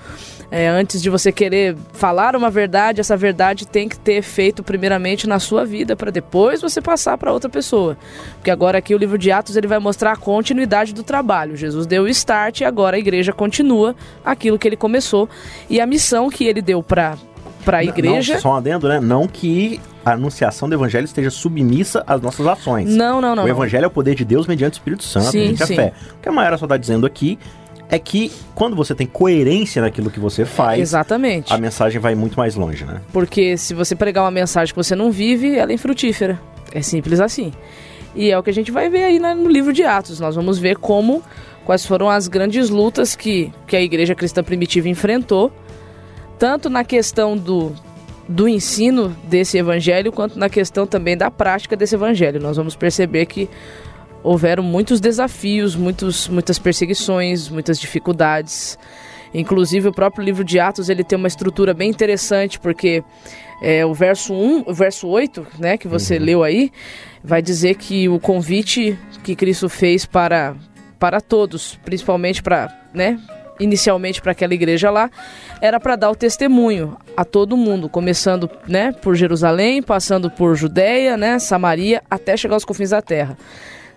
É, 0.50 0.68
antes 0.68 1.02
de 1.02 1.10
você 1.10 1.32
querer 1.32 1.78
falar 1.94 2.36
uma 2.36 2.50
verdade, 2.50 3.00
essa 3.00 3.16
verdade 3.16 3.68
tem 3.68 3.88
que 3.88 3.98
ter 3.98 4.14
efeito 4.14 4.64
primeiramente 4.64 5.28
na 5.28 5.40
sua 5.40 5.66
vida, 5.66 5.96
para 5.96 6.12
depois 6.12 6.62
você 6.62 6.82
passar 6.82 7.18
para 7.18 7.32
outra 7.32 7.50
pessoa. 7.50 7.98
Porque 8.36 8.52
agora 8.52 8.78
aqui 8.78 8.94
o 8.94 8.98
livro 8.98 9.18
de 9.18 9.32
Atos 9.32 9.56
ele 9.56 9.68
vai 9.68 9.80
mostrar 9.80 10.14
a 10.14 10.18
continuidade 10.18 10.94
do 10.94 11.04
trabalho. 11.04 11.56
Jesus 11.56 11.86
deu 11.86 12.04
o 12.04 12.08
start 12.10 12.62
e 12.62 12.66
agora 12.66 12.98
a 12.98 13.00
igreja 13.00 13.32
continua 13.34 13.96
aquilo 14.24 14.60
que 14.60 14.68
ele 14.68 14.78
começou. 14.78 15.30
E 15.70 15.80
a 15.80 15.86
missão 15.86 16.30
que 16.30 16.46
ele 16.46 16.62
deu 16.62 16.84
para 16.84 17.18
para 17.62 17.78
a 17.80 17.84
igreja. 17.84 18.34
Não, 18.36 18.42
só 18.42 18.50
um 18.52 18.56
adendo, 18.56 18.88
né? 18.90 19.00
Não 19.00 19.28
que 19.28 19.80
a 20.06 20.12
anunciação 20.14 20.68
do 20.68 20.76
evangelho 20.76 21.06
esteja 21.06 21.30
submissa 21.30 22.04
às 22.08 22.20
nossas 22.22 22.46
ações. 22.48 22.90
Não, 22.90 23.22
não, 23.22 23.36
não. 23.36 23.44
o 23.44 23.48
não. 23.48 23.54
evangelho 23.54 23.86
é 23.86 23.88
o 23.88 23.92
poder 23.92 24.16
de 24.16 24.26
Deus 24.26 24.48
mediante 24.48 24.74
o 24.74 24.78
Espírito 24.78 25.04
Santo, 25.04 25.28
Sim, 25.32 25.40
mediante 25.40 25.66
sim. 25.68 25.74
a 25.74 25.76
fé. 25.76 25.94
O 26.18 26.22
que 26.22 26.30
a 26.30 26.32
Mayara 26.32 26.58
só 26.58 26.66
está 26.66 26.76
dizendo 26.78 27.06
aqui 27.06 27.38
é 27.90 28.00
que 28.00 28.32
quando 28.56 28.76
você 28.76 28.96
tem 28.96 29.06
coerência 29.06 29.82
naquilo 29.82 30.10
que 30.10 30.20
você 30.20 30.46
faz, 30.46 30.80
Exatamente. 30.80 31.54
a 31.54 31.58
mensagem 31.58 32.00
vai 32.00 32.16
muito 32.16 32.38
mais 32.38 32.56
longe, 32.56 32.86
né? 32.86 33.02
Porque 33.12 33.58
se 33.58 33.74
você 33.74 33.96
pregar 33.96 34.24
uma 34.24 34.32
mensagem 34.32 34.74
que 34.74 34.78
você 34.82 34.96
não 34.96 35.12
vive, 35.12 35.58
ela 35.58 35.72
é 35.72 35.76
infrutífera. 35.76 36.40
É 36.74 36.82
simples 36.82 37.20
assim. 37.20 37.52
E 38.16 38.32
é 38.32 38.38
o 38.38 38.44
que 38.44 38.50
a 38.50 38.54
gente 38.54 38.72
vai 38.72 38.90
ver 38.90 39.04
aí 39.04 39.20
na- 39.20 39.36
no 39.36 39.50
livro 39.50 39.72
de 39.74 39.84
Atos. 39.84 40.20
Nós 40.20 40.36
vamos 40.36 40.58
ver 40.58 40.78
como 40.78 41.22
quais 41.66 41.86
foram 41.86 42.10
as 42.10 42.28
grandes 42.28 42.70
lutas 42.70 43.16
que, 43.16 43.52
que 43.68 43.76
a 43.76 43.82
igreja 43.82 44.16
cristã 44.16 44.42
primitiva 44.44 44.88
enfrentou, 44.90 45.52
tanto 46.42 46.72
na 46.72 46.84
questão 46.84 47.38
do, 47.38 47.72
do 48.28 48.50
ensino 48.50 49.16
desse 49.26 49.60
evangelho, 49.60 50.12
quanto 50.12 50.40
na 50.40 50.50
questão 50.50 50.88
também 50.88 51.16
da 51.16 51.30
prática 51.30 51.78
desse 51.78 51.94
evangelho. 51.94 52.42
Nós 52.42 52.58
vamos 52.58 52.76
perceber 52.76 53.28
que 53.28 53.48
houveram 54.24 54.64
muitos 54.64 55.00
desafios, 55.00 55.76
muitos, 55.76 56.28
muitas 56.28 56.58
perseguições, 56.58 57.48
muitas 57.48 57.80
dificuldades. 57.80 58.76
Inclusive 59.32 59.90
o 59.90 59.92
próprio 59.94 60.26
livro 60.26 60.44
de 60.44 60.60
Atos 60.60 60.90
ele 60.90 61.04
tem 61.04 61.16
uma 61.16 61.28
estrutura 61.28 61.76
bem 61.76 61.92
interessante, 61.92 62.60
porque 62.60 63.04
é, 63.62 63.86
o 63.86 63.94
verso 63.94 64.34
1, 64.34 64.64
o 64.66 64.74
verso 64.74 65.08
8, 65.08 65.46
né, 65.60 65.78
que 65.78 65.88
você 65.88 66.18
leu 66.18 66.44
aí, 66.44 66.72
vai 67.24 67.44
dizer 67.44 67.76
que 67.76 68.10
o 68.10 68.20
convite 68.20 68.98
que 69.24 69.36
Cristo 69.36 69.70
fez 69.70 70.08
para, 70.08 70.56
para 70.98 71.22
todos, 71.22 71.80
principalmente 71.86 72.42
para, 72.42 72.76
né, 72.96 73.20
inicialmente 73.64 74.22
para 74.22 74.32
aquela 74.32 74.54
igreja 74.54 74.90
lá, 74.90 75.10
era 75.62 75.80
para 75.80 75.96
dar 75.96 76.10
o 76.12 76.16
testemunho 76.16 76.98
a 77.16 77.24
todo 77.24 77.56
mundo, 77.56 77.88
começando, 77.88 78.50
né, 78.68 78.92
por 78.92 79.16
Jerusalém, 79.16 79.82
passando 79.82 80.30
por 80.30 80.56
Judéia, 80.56 81.16
né, 81.16 81.40
Samaria, 81.40 82.02
até 82.10 82.36
chegar 82.36 82.56
aos 82.56 82.66
confins 82.66 82.90
da 82.90 83.02
terra. 83.02 83.38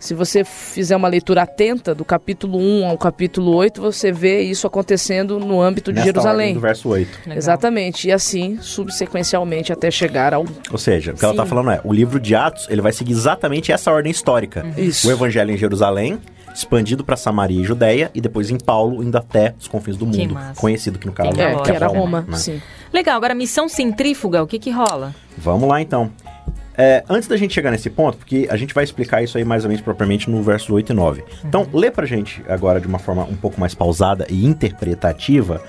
Se 0.04 0.12
você 0.12 0.44
fizer 0.44 0.94
uma 0.94 1.08
leitura 1.08 1.42
atenta 1.42 1.94
do 1.94 2.04
capítulo 2.04 2.58
1 2.58 2.86
ao 2.88 2.98
capítulo 2.98 3.54
8, 3.54 3.80
você 3.80 4.12
vê 4.12 4.42
isso 4.42 4.66
acontecendo 4.66 5.40
no 5.40 5.62
âmbito 5.62 5.90
de 5.90 6.00
Nesta 6.00 6.10
ordem 6.10 6.22
Jerusalém. 6.22 6.54
do 6.54 6.60
verso 6.60 6.88
8. 6.90 7.18
Legal. 7.20 7.38
Exatamente, 7.38 8.08
e 8.08 8.12
assim 8.12 8.58
subsequencialmente 8.60 9.72
até 9.72 9.90
chegar 9.90 10.34
ao. 10.34 10.44
Ou 10.70 10.76
seja, 10.76 11.12
o 11.12 11.16
que 11.16 11.24
ela 11.24 11.32
está 11.32 11.44
Sim. 11.44 11.48
falando 11.48 11.70
é, 11.70 11.80
o 11.84 11.90
livro 11.90 12.20
de 12.20 12.34
Atos, 12.34 12.66
ele 12.68 12.82
vai 12.82 12.92
seguir 12.92 13.12
exatamente 13.12 13.72
essa 13.72 13.90
ordem 13.90 14.10
histórica. 14.10 14.66
Isso. 14.76 15.08
O 15.08 15.10
evangelho 15.10 15.50
em 15.50 15.56
Jerusalém, 15.56 16.18
expandido 16.54 17.04
para 17.04 17.16
Samaria 17.16 17.60
e 17.60 17.64
Judéia, 17.64 18.10
e 18.14 18.20
depois 18.20 18.50
em 18.50 18.56
Paulo, 18.58 19.02
indo 19.02 19.18
até 19.18 19.54
os 19.60 19.66
confins 19.66 19.96
do 19.96 20.06
Que 20.06 20.18
mundo, 20.18 20.34
massa. 20.34 20.60
conhecido 20.60 20.98
que 20.98 21.06
no 21.06 21.12
caso 21.12 21.30
É, 21.40 21.60
que 21.62 21.70
era 21.72 21.86
Roma, 21.88 22.20
Roma, 22.20 22.38
né? 22.46 22.60
Legal, 22.92 23.16
agora 23.16 23.34
missão 23.34 23.68
centrífuga, 23.68 24.42
o 24.42 24.46
que 24.46 24.58
que 24.58 24.70
rola? 24.70 25.14
Vamos 25.36 25.68
lá 25.68 25.80
então. 25.82 26.10
É, 26.76 27.04
antes 27.08 27.28
da 27.28 27.36
gente 27.36 27.54
chegar 27.54 27.70
nesse 27.70 27.88
ponto, 27.88 28.18
porque 28.18 28.48
a 28.50 28.56
gente 28.56 28.74
vai 28.74 28.82
explicar 28.84 29.22
isso 29.22 29.38
aí 29.38 29.44
mais 29.44 29.64
ou 29.64 29.68
menos 29.68 29.82
propriamente 29.82 30.28
no 30.28 30.42
versos 30.42 30.70
8 30.70 30.90
e 30.90 30.94
9. 30.94 31.24
Então, 31.44 31.66
lê 31.72 31.90
pra 31.90 32.04
gente 32.04 32.42
agora 32.48 32.80
de 32.80 32.86
uma 32.88 32.98
forma 32.98 33.22
um 33.24 33.36
pouco 33.36 33.60
mais 33.60 33.74
pausada 33.74 34.26
e 34.28 34.44
interpretativa 34.44 35.60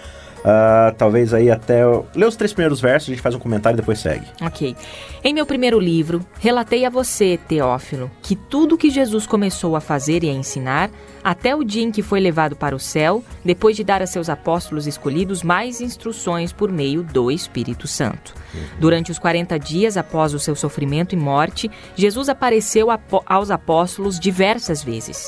Uh, 0.45 0.93
talvez 0.95 1.33
aí 1.33 1.49
até. 1.49 1.81
Lê 2.13 2.23
os 2.23 2.35
três 2.35 2.53
primeiros 2.53 2.79
versos, 2.79 3.09
a 3.09 3.13
gente 3.13 3.21
faz 3.21 3.33
um 3.33 3.39
comentário 3.39 3.75
e 3.75 3.81
depois 3.81 3.97
segue. 3.97 4.27
Ok. 4.39 4.75
Em 5.23 5.33
meu 5.33 5.43
primeiro 5.43 5.79
livro, 5.79 6.23
relatei 6.39 6.85
a 6.85 6.89
você, 6.89 7.39
Teófilo, 7.47 8.11
que 8.21 8.35
tudo 8.35 8.77
que 8.77 8.91
Jesus 8.91 9.25
começou 9.25 9.75
a 9.75 9.81
fazer 9.81 10.23
e 10.23 10.29
a 10.29 10.33
ensinar, 10.33 10.91
até 11.23 11.55
o 11.55 11.63
dia 11.63 11.81
em 11.81 11.91
que 11.91 12.03
foi 12.03 12.19
levado 12.19 12.55
para 12.55 12.75
o 12.75 12.79
céu, 12.79 13.23
depois 13.43 13.75
de 13.75 13.83
dar 13.83 14.03
a 14.03 14.05
seus 14.05 14.29
apóstolos 14.29 14.85
escolhidos 14.85 15.41
mais 15.41 15.81
instruções 15.81 16.53
por 16.53 16.71
meio 16.71 17.01
do 17.01 17.31
Espírito 17.31 17.87
Santo. 17.87 18.35
Durante 18.79 19.09
os 19.09 19.17
40 19.17 19.57
dias 19.57 19.97
após 19.97 20.35
o 20.35 20.39
seu 20.39 20.55
sofrimento 20.55 21.15
e 21.15 21.17
morte, 21.17 21.71
Jesus 21.95 22.29
apareceu 22.29 22.89
aos 23.25 23.49
apóstolos 23.49 24.19
diversas 24.19 24.83
vezes. 24.83 25.27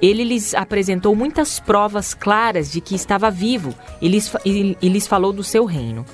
Ele 0.00 0.24
lhes 0.24 0.54
apresentou 0.54 1.14
muitas 1.14 1.60
provas 1.60 2.14
claras 2.14 2.72
de 2.72 2.80
que 2.80 2.94
estava 2.94 3.30
vivo 3.30 3.74
e 4.00 4.08
lhes, 4.08 4.32
e, 4.44 4.76
e 4.80 4.88
lhes 4.88 5.06
falou 5.06 5.32
do 5.32 5.44
seu 5.44 5.64
reino. 5.64 6.04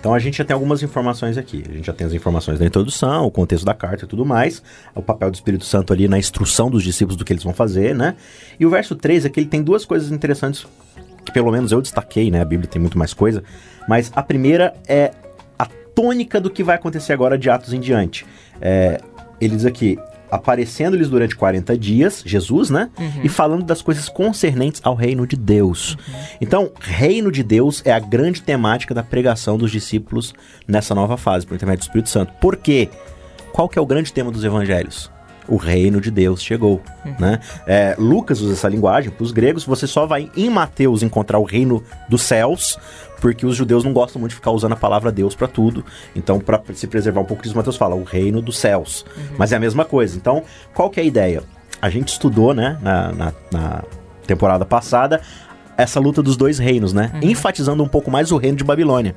Então 0.00 0.14
a 0.14 0.18
gente 0.18 0.38
já 0.38 0.44
tem 0.44 0.54
algumas 0.54 0.82
informações 0.82 1.36
aqui. 1.36 1.62
A 1.68 1.72
gente 1.72 1.86
já 1.86 1.92
tem 1.92 2.06
as 2.06 2.14
informações 2.14 2.58
da 2.58 2.64
introdução, 2.64 3.26
o 3.26 3.30
contexto 3.30 3.66
da 3.66 3.74
carta 3.74 4.06
e 4.06 4.08
tudo 4.08 4.24
mais, 4.24 4.62
o 4.94 5.02
papel 5.02 5.30
do 5.30 5.34
Espírito 5.34 5.66
Santo 5.66 5.92
ali 5.92 6.08
na 6.08 6.18
instrução 6.18 6.70
dos 6.70 6.82
discípulos 6.82 7.16
do 7.16 7.24
que 7.24 7.32
eles 7.32 7.44
vão 7.44 7.52
fazer, 7.52 7.94
né? 7.94 8.16
E 8.58 8.64
o 8.64 8.70
verso 8.70 8.96
3 8.96 9.26
aqui 9.26 9.40
ele 9.40 9.46
tem 9.46 9.62
duas 9.62 9.84
coisas 9.84 10.10
interessantes 10.10 10.66
que 11.22 11.30
pelo 11.30 11.52
menos 11.52 11.70
eu 11.70 11.82
destaquei, 11.82 12.30
né? 12.30 12.40
A 12.40 12.44
Bíblia 12.46 12.66
tem 12.66 12.80
muito 12.80 12.96
mais 12.96 13.12
coisa, 13.12 13.44
mas 13.86 14.10
a 14.16 14.22
primeira 14.22 14.72
é 14.88 15.12
a 15.58 15.66
tônica 15.94 16.40
do 16.40 16.48
que 16.48 16.64
vai 16.64 16.76
acontecer 16.76 17.12
agora 17.12 17.36
de 17.36 17.50
Atos 17.50 17.74
em 17.74 17.80
diante. 17.80 18.24
É, 18.58 18.98
ele 19.38 19.54
diz 19.54 19.66
aqui: 19.66 19.98
aparecendo-lhes 20.30 21.08
durante 21.08 21.36
40 21.36 21.76
dias, 21.76 22.22
Jesus, 22.24 22.70
né? 22.70 22.90
Uhum. 22.98 23.20
E 23.24 23.28
falando 23.28 23.64
das 23.64 23.82
coisas 23.82 24.08
concernentes 24.08 24.80
ao 24.84 24.94
reino 24.94 25.26
de 25.26 25.36
Deus. 25.36 25.94
Uhum. 25.94 26.14
Então, 26.40 26.72
reino 26.80 27.30
de 27.30 27.42
Deus 27.42 27.82
é 27.84 27.92
a 27.92 27.98
grande 27.98 28.42
temática 28.42 28.94
da 28.94 29.02
pregação 29.02 29.58
dos 29.58 29.70
discípulos 29.70 30.34
nessa 30.66 30.94
nova 30.94 31.16
fase, 31.16 31.46
por 31.46 31.54
intermédio 31.54 31.80
do 31.80 31.88
Espírito 31.88 32.08
Santo. 32.08 32.32
Por 32.40 32.56
quê? 32.56 32.88
Qual 33.52 33.68
que 33.68 33.78
é 33.78 33.82
o 33.82 33.86
grande 33.86 34.12
tema 34.12 34.30
dos 34.30 34.44
evangelhos? 34.44 35.10
O 35.50 35.56
reino 35.56 36.00
de 36.00 36.10
Deus 36.10 36.40
chegou, 36.40 36.80
uhum. 37.04 37.14
né? 37.18 37.40
É, 37.66 37.96
Lucas 37.98 38.40
usa 38.40 38.52
essa 38.52 38.68
linguagem 38.68 39.10
para 39.10 39.24
os 39.24 39.32
gregos. 39.32 39.64
Você 39.64 39.86
só 39.86 40.06
vai 40.06 40.30
em 40.36 40.48
Mateus 40.48 41.02
encontrar 41.02 41.40
o 41.40 41.44
reino 41.44 41.82
dos 42.08 42.22
céus, 42.22 42.78
porque 43.20 43.44
os 43.44 43.56
judeus 43.56 43.84
não 43.84 43.92
gostam 43.92 44.20
muito 44.20 44.30
de 44.30 44.36
ficar 44.36 44.52
usando 44.52 44.72
a 44.72 44.76
palavra 44.76 45.10
Deus 45.10 45.34
para 45.34 45.48
tudo. 45.48 45.84
Então, 46.14 46.38
para 46.38 46.62
se 46.72 46.86
preservar 46.86 47.20
um 47.20 47.24
pouco 47.24 47.42
disso, 47.42 47.56
Mateus 47.56 47.76
fala 47.76 47.96
o 47.96 48.04
reino 48.04 48.40
dos 48.40 48.56
céus. 48.56 49.04
Uhum. 49.16 49.36
Mas 49.36 49.50
é 49.50 49.56
a 49.56 49.60
mesma 49.60 49.84
coisa. 49.84 50.16
Então, 50.16 50.44
qual 50.72 50.88
que 50.88 51.00
é 51.00 51.02
a 51.02 51.06
ideia? 51.06 51.42
A 51.82 51.90
gente 51.90 52.08
estudou, 52.08 52.54
né, 52.54 52.78
na, 52.80 53.12
na, 53.12 53.32
na 53.50 53.84
temporada 54.26 54.64
passada, 54.64 55.20
essa 55.76 55.98
luta 55.98 56.22
dos 56.22 56.36
dois 56.36 56.58
reinos, 56.58 56.92
né? 56.92 57.10
Uhum. 57.14 57.30
Enfatizando 57.30 57.82
um 57.82 57.88
pouco 57.88 58.10
mais 58.10 58.30
o 58.30 58.36
reino 58.36 58.56
de 58.56 58.64
Babilônia. 58.64 59.16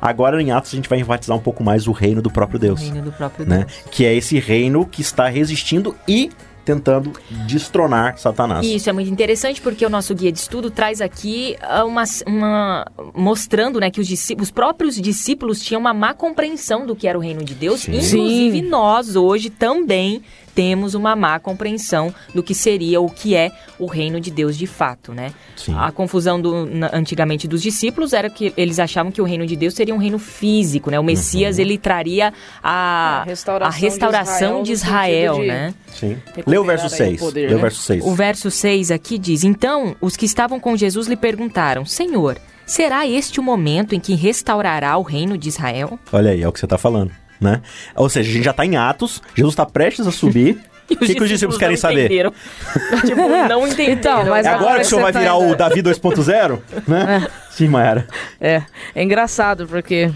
Agora 0.00 0.40
em 0.40 0.50
Atos 0.50 0.72
a 0.72 0.76
gente 0.76 0.88
vai 0.88 1.00
enfatizar 1.00 1.36
um 1.36 1.40
pouco 1.40 1.62
mais 1.62 1.86
o 1.86 1.92
reino 1.92 2.22
do 2.22 2.30
próprio 2.30 2.58
Deus. 2.58 2.80
O 2.80 2.84
reino 2.84 3.02
do 3.02 3.12
próprio 3.12 3.46
né? 3.46 3.58
Deus. 3.58 3.72
Que 3.90 4.04
é 4.04 4.14
esse 4.14 4.38
reino 4.38 4.86
que 4.86 5.00
está 5.00 5.28
resistindo 5.28 5.94
e 6.06 6.30
tentando 6.66 7.12
destronar 7.46 8.18
Satanás. 8.18 8.66
Isso 8.66 8.90
é 8.90 8.92
muito 8.92 9.08
interessante 9.08 9.62
porque 9.62 9.86
o 9.86 9.88
nosso 9.88 10.12
guia 10.16 10.32
de 10.32 10.40
estudo 10.40 10.68
traz 10.68 11.00
aqui 11.00 11.56
ah, 11.62 11.84
uma, 11.84 12.02
uma 12.26 12.86
mostrando, 13.14 13.78
né, 13.78 13.88
que 13.88 14.00
os, 14.00 14.08
os, 14.10 14.50
próprios 14.50 14.96
discípulos 14.96 15.60
tinham 15.60 15.80
uma 15.80 15.94
má 15.94 16.12
compreensão 16.12 16.84
do 16.84 16.96
que 16.96 17.06
era 17.06 17.16
o 17.16 17.20
reino 17.20 17.44
de 17.44 17.54
Deus, 17.54 17.82
Sim. 17.82 17.92
inclusive 17.92 18.62
Sim. 18.62 18.68
nós 18.68 19.14
hoje 19.14 19.48
também 19.48 20.22
temos 20.56 20.94
uma 20.94 21.14
má 21.14 21.38
compreensão 21.38 22.12
do 22.34 22.42
que 22.42 22.54
seria 22.54 22.98
o 22.98 23.10
que 23.10 23.36
é 23.36 23.52
o 23.78 23.84
reino 23.84 24.18
de 24.18 24.30
Deus 24.30 24.56
de 24.56 24.66
fato, 24.66 25.12
né? 25.12 25.30
Sim. 25.54 25.74
A 25.76 25.92
confusão 25.92 26.40
do, 26.40 26.64
na, 26.64 26.90
antigamente 26.94 27.46
dos 27.46 27.60
discípulos 27.60 28.14
era 28.14 28.30
que 28.30 28.54
eles 28.56 28.78
achavam 28.78 29.12
que 29.12 29.20
o 29.20 29.24
reino 29.24 29.46
de 29.46 29.54
Deus 29.54 29.74
seria 29.74 29.94
um 29.94 29.98
reino 29.98 30.18
físico, 30.18 30.90
né? 30.90 30.98
O 30.98 31.04
Messias 31.04 31.56
uhum. 31.56 31.62
ele 31.62 31.76
traria 31.76 32.32
a, 32.62 33.20
a 33.20 33.24
restauração, 33.24 33.68
a 33.68 33.80
restauração 33.80 34.62
de 34.62 34.72
Israel, 34.72 35.34
de 35.34 35.42
Israel 35.42 35.46
né? 35.46 35.74
Sim. 35.92 36.16
Lê 36.46 36.56
o 36.56 36.64
verso 36.64 36.88
6. 36.88 37.20
Poder, 37.20 37.48
Lê 37.48 37.48
né? 37.48 37.56
o 37.56 37.60
verso 37.60 37.82
6. 37.82 38.04
O 38.06 38.14
verso 38.14 38.50
6 38.50 38.90
aqui 38.90 39.18
diz: 39.18 39.44
Então 39.44 39.94
os 40.00 40.16
que 40.16 40.24
estavam 40.24 40.58
com 40.58 40.74
Jesus 40.74 41.06
lhe 41.06 41.16
perguntaram: 41.16 41.84
Senhor, 41.84 42.38
será 42.64 43.06
este 43.06 43.38
o 43.38 43.42
momento 43.42 43.94
em 43.94 44.00
que 44.00 44.14
restaurará 44.14 44.96
o 44.96 45.02
reino 45.02 45.36
de 45.36 45.50
Israel? 45.50 45.98
Olha 46.10 46.30
aí, 46.30 46.42
é 46.42 46.48
o 46.48 46.52
que 46.52 46.58
você 46.58 46.64
está 46.64 46.78
falando 46.78 47.12
né? 47.40 47.60
Ou 47.94 48.08
seja, 48.08 48.30
a 48.30 48.32
gente 48.32 48.44
já 48.44 48.50
está 48.50 48.64
em 48.64 48.76
Atos, 48.76 49.22
Jesus 49.34 49.52
está 49.52 49.66
prestes 49.66 50.06
a 50.06 50.12
subir. 50.12 50.58
O 50.88 50.96
que, 50.96 51.16
que 51.16 51.22
os 51.22 51.28
discípulos 51.28 51.58
querem 51.58 51.76
saber? 51.76 52.08
tipo, 53.04 53.28
não 53.48 53.66
entenderam. 53.66 53.92
Então, 53.92 54.24
mas 54.26 54.46
é 54.46 54.50
agora 54.50 54.76
que 54.76 54.86
o 54.86 54.88
senhor 54.88 55.02
vai 55.02 55.10
virar 55.10 55.36
o 55.36 55.56
Davi 55.56 55.82
2.0? 55.82 56.60
Né? 56.86 57.26
É. 57.26 57.30
Sim, 57.50 57.66
Mayara. 57.66 58.06
É, 58.40 58.62
é 58.94 59.02
engraçado 59.02 59.66
porque 59.66 60.12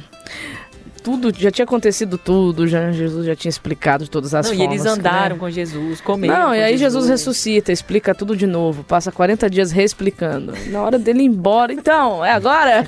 tudo, 1.02 1.32
já 1.36 1.50
tinha 1.50 1.64
acontecido 1.64 2.16
tudo, 2.16 2.68
já, 2.68 2.92
Jesus 2.92 3.26
já 3.26 3.34
tinha 3.34 3.50
explicado 3.50 4.06
todas 4.06 4.34
as 4.34 4.46
não, 4.46 4.56
formas. 4.56 4.72
E 4.72 4.74
eles 4.74 4.86
andaram 4.86 5.36
né? 5.36 5.40
com 5.40 5.50
Jesus, 5.50 6.00
comeram 6.00 6.38
Não, 6.38 6.54
e 6.54 6.62
aí 6.62 6.76
Jesus. 6.76 7.06
Jesus 7.06 7.08
ressuscita, 7.08 7.72
explica 7.72 8.14
tudo 8.14 8.36
de 8.36 8.46
novo, 8.46 8.84
passa 8.84 9.10
40 9.10 9.48
dias 9.50 9.72
reexplicando. 9.72 10.52
Na 10.66 10.82
hora 10.82 10.98
dele 10.98 11.22
ir 11.22 11.26
embora, 11.26 11.72
então, 11.72 12.24
é 12.24 12.32
agora? 12.32 12.86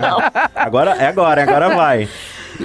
não. 0.00 0.18
Agora, 0.54 0.92
é 0.92 1.06
agora, 1.06 1.42
agora 1.42 1.68
vai. 1.74 2.08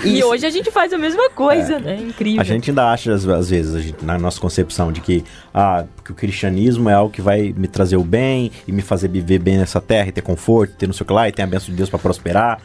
E 0.03 0.23
hoje 0.23 0.45
a 0.45 0.49
gente 0.49 0.71
faz 0.71 0.91
a 0.93 0.97
mesma 0.97 1.29
coisa, 1.29 1.75
é. 1.75 1.79
né? 1.79 1.95
Incrível. 2.01 2.41
A 2.41 2.43
gente 2.43 2.71
ainda 2.71 2.91
acha, 2.91 3.13
às, 3.13 3.27
às 3.27 3.49
vezes, 3.49 3.83
gente, 3.83 4.03
na 4.03 4.17
nossa 4.17 4.39
concepção, 4.39 4.91
de 4.91 5.01
que, 5.01 5.23
ah, 5.53 5.85
que 6.03 6.11
o 6.11 6.15
cristianismo 6.15 6.89
é 6.89 6.93
algo 6.93 7.11
que 7.11 7.21
vai 7.21 7.53
me 7.55 7.67
trazer 7.67 7.97
o 7.97 8.03
bem 8.03 8.51
e 8.67 8.71
me 8.71 8.81
fazer 8.81 9.07
viver 9.07 9.39
bem 9.39 9.57
nessa 9.57 9.79
terra 9.79 10.09
e 10.09 10.11
ter 10.11 10.21
conforto, 10.21 10.75
ter 10.75 10.87
não 10.87 10.93
sei 10.93 11.03
o 11.03 11.07
que 11.07 11.13
lá, 11.13 11.27
e 11.27 11.31
ter 11.31 11.41
a 11.41 11.47
bênção 11.47 11.69
de 11.69 11.75
Deus 11.75 11.89
para 11.89 11.99
prosperar. 11.99 12.59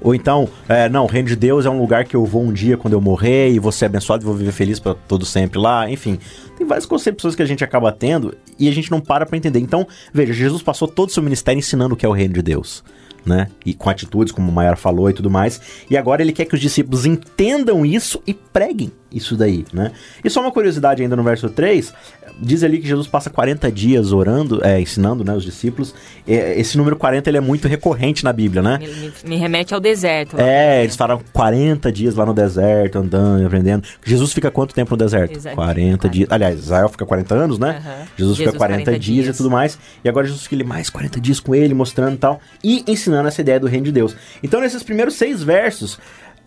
Ou 0.00 0.14
então, 0.14 0.48
é, 0.68 0.88
não, 0.88 1.04
o 1.04 1.08
reino 1.08 1.28
de 1.28 1.36
Deus 1.36 1.64
é 1.64 1.70
um 1.70 1.80
lugar 1.80 2.04
que 2.04 2.14
eu 2.14 2.26
vou 2.26 2.42
um 2.42 2.52
dia 2.52 2.76
quando 2.76 2.92
eu 2.92 3.00
morrer 3.00 3.50
e 3.50 3.58
vou 3.58 3.72
ser 3.72 3.86
abençoado 3.86 4.22
e 4.22 4.26
vou 4.26 4.34
viver 4.34 4.52
feliz 4.52 4.78
para 4.78 4.94
todo 4.94 5.24
sempre 5.24 5.58
lá. 5.58 5.88
Enfim, 5.88 6.18
tem 6.58 6.66
várias 6.66 6.84
concepções 6.84 7.34
que 7.34 7.42
a 7.42 7.46
gente 7.46 7.64
acaba 7.64 7.90
tendo 7.92 8.36
e 8.58 8.68
a 8.68 8.72
gente 8.72 8.90
não 8.90 9.00
para 9.00 9.24
para 9.24 9.36
entender. 9.36 9.60
Então, 9.60 9.86
veja, 10.12 10.32
Jesus 10.32 10.62
passou 10.62 10.88
todo 10.88 11.08
o 11.08 11.12
seu 11.12 11.22
ministério 11.22 11.58
ensinando 11.58 11.94
o 11.94 11.96
que 11.96 12.04
é 12.04 12.08
o 12.08 12.12
reino 12.12 12.34
de 12.34 12.42
Deus 12.42 12.82
né? 13.24 13.48
E 13.64 13.74
com 13.74 13.90
atitudes, 13.90 14.32
como 14.32 14.50
o 14.50 14.54
Maior 14.54 14.76
falou 14.76 15.08
e 15.10 15.12
tudo 15.12 15.30
mais. 15.30 15.60
E 15.90 15.96
agora 15.96 16.22
ele 16.22 16.32
quer 16.32 16.44
que 16.44 16.54
os 16.54 16.60
discípulos 16.60 17.06
entendam 17.06 17.84
isso 17.84 18.22
e 18.26 18.34
preguem 18.34 18.92
isso 19.14 19.36
daí, 19.36 19.64
né? 19.72 19.92
E 20.22 20.28
só 20.28 20.40
uma 20.40 20.52
curiosidade 20.52 21.02
ainda 21.02 21.16
no 21.16 21.22
verso 21.22 21.48
3, 21.48 21.94
diz 22.40 22.62
ali 22.62 22.78
que 22.78 22.86
Jesus 22.86 23.06
passa 23.06 23.30
40 23.30 23.70
dias 23.72 24.12
orando, 24.12 24.64
é, 24.64 24.80
ensinando, 24.80 25.24
né, 25.24 25.34
os 25.34 25.44
discípulos. 25.44 25.94
esse 26.26 26.76
número 26.76 26.96
40 26.96 27.30
ele 27.30 27.38
é 27.38 27.40
muito 27.40 27.66
recorrente 27.68 28.24
na 28.24 28.32
Bíblia, 28.32 28.62
né? 28.62 28.78
Me, 28.78 28.86
me, 28.88 29.12
me 29.24 29.36
remete 29.36 29.72
ao 29.72 29.80
deserto. 29.80 30.38
É, 30.38 30.82
eles 30.82 30.96
falam 30.96 31.20
40 31.32 31.90
dias 31.90 32.14
lá 32.14 32.26
no 32.26 32.34
deserto, 32.34 32.98
andando, 32.98 33.46
aprendendo. 33.46 33.86
Jesus 34.04 34.32
fica 34.32 34.50
quanto 34.50 34.74
tempo 34.74 34.90
no 34.90 34.96
deserto? 34.96 35.36
Exato. 35.36 35.56
40, 35.56 35.94
40 35.94 36.08
dias. 36.08 36.28
Aliás, 36.30 36.58
Israel 36.58 36.88
fica 36.88 37.06
40 37.06 37.34
anos, 37.34 37.58
né? 37.58 37.68
Uhum. 37.68 37.82
Jesus, 37.82 38.08
Jesus 38.16 38.38
fica 38.38 38.52
40, 38.52 38.84
40 38.84 38.90
dias, 38.98 39.24
dias, 39.24 39.34
e 39.34 39.36
tudo 39.36 39.50
mais. 39.50 39.78
E 40.02 40.08
agora 40.08 40.26
Jesus 40.26 40.46
fica 40.46 40.64
mais 40.64 40.90
40 40.90 41.20
dias 41.20 41.40
com 41.40 41.54
ele, 41.54 41.74
mostrando 41.74 42.14
e 42.14 42.18
tal. 42.18 42.40
E 42.62 42.84
ensinando 42.86 43.28
essa 43.28 43.40
ideia 43.40 43.60
do 43.60 43.66
reino 43.66 43.86
de 43.86 43.92
Deus. 43.92 44.16
Então, 44.42 44.60
nesses 44.60 44.82
primeiros 44.82 45.14
seis 45.14 45.42
versos, 45.42 45.98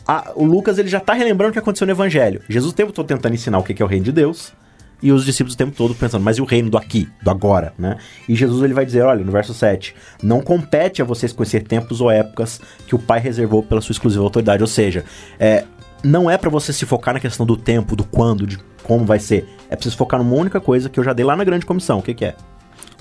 a, 0.07 0.31
o 0.35 0.45
Lucas 0.45 0.77
ele 0.77 0.87
já 0.87 0.99
está 0.99 1.13
relembrando 1.13 1.49
o 1.49 1.53
que 1.53 1.59
aconteceu 1.59 1.85
no 1.85 1.91
Evangelho. 1.91 2.41
Jesus 2.47 2.71
o 2.71 2.75
tempo 2.75 2.91
todo 2.91 3.05
tentando 3.05 3.35
ensinar 3.35 3.57
o 3.57 3.63
que 3.63 3.81
é 3.81 3.85
o 3.85 3.87
reino 3.87 4.05
de 4.05 4.11
Deus. 4.11 4.53
E 5.01 5.11
os 5.11 5.25
discípulos 5.25 5.53
o 5.53 5.57
tempo 5.57 5.77
todo 5.77 5.93
pensando, 5.93 6.23
mas 6.23 6.37
e 6.37 6.41
o 6.41 6.45
reino 6.45 6.71
do 6.71 6.77
aqui, 6.77 7.07
do 7.21 7.29
agora, 7.29 7.71
né? 7.77 7.97
E 8.27 8.35
Jesus 8.35 8.63
ele 8.63 8.73
vai 8.73 8.83
dizer, 8.83 9.03
olha, 9.03 9.23
no 9.23 9.31
verso 9.31 9.53
7, 9.53 9.93
não 10.23 10.41
compete 10.41 11.03
a 11.03 11.05
vocês 11.05 11.31
conhecer 11.31 11.61
tempos 11.61 12.01
ou 12.01 12.09
épocas 12.09 12.59
que 12.87 12.95
o 12.95 12.99
Pai 12.99 13.19
reservou 13.19 13.61
pela 13.61 13.79
sua 13.79 13.93
exclusiva 13.93 14.23
autoridade. 14.23 14.63
Ou 14.63 14.67
seja, 14.67 15.05
é, 15.39 15.65
não 16.03 16.31
é 16.31 16.35
para 16.35 16.49
você 16.49 16.73
se 16.73 16.83
focar 16.83 17.13
na 17.13 17.19
questão 17.19 17.45
do 17.45 17.55
tempo, 17.55 17.95
do 17.95 18.03
quando, 18.03 18.47
de 18.47 18.57
como 18.83 19.05
vai 19.05 19.19
ser. 19.19 19.47
É 19.69 19.75
preciso 19.75 19.97
focar 19.97 20.19
numa 20.19 20.35
única 20.35 20.59
coisa 20.59 20.89
que 20.89 20.99
eu 20.99 21.03
já 21.03 21.13
dei 21.13 21.25
lá 21.25 21.35
na 21.35 21.43
grande 21.43 21.65
comissão. 21.65 21.99
O 21.99 22.01
que, 22.01 22.15
que 22.15 22.25
é? 22.25 22.35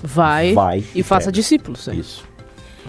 Vai, 0.03 0.53
vai 0.53 0.83
e, 0.93 0.99
e 0.99 1.03
faça 1.03 1.31
discípulos. 1.31 1.87
É. 1.87 1.95
Isso. 1.95 2.23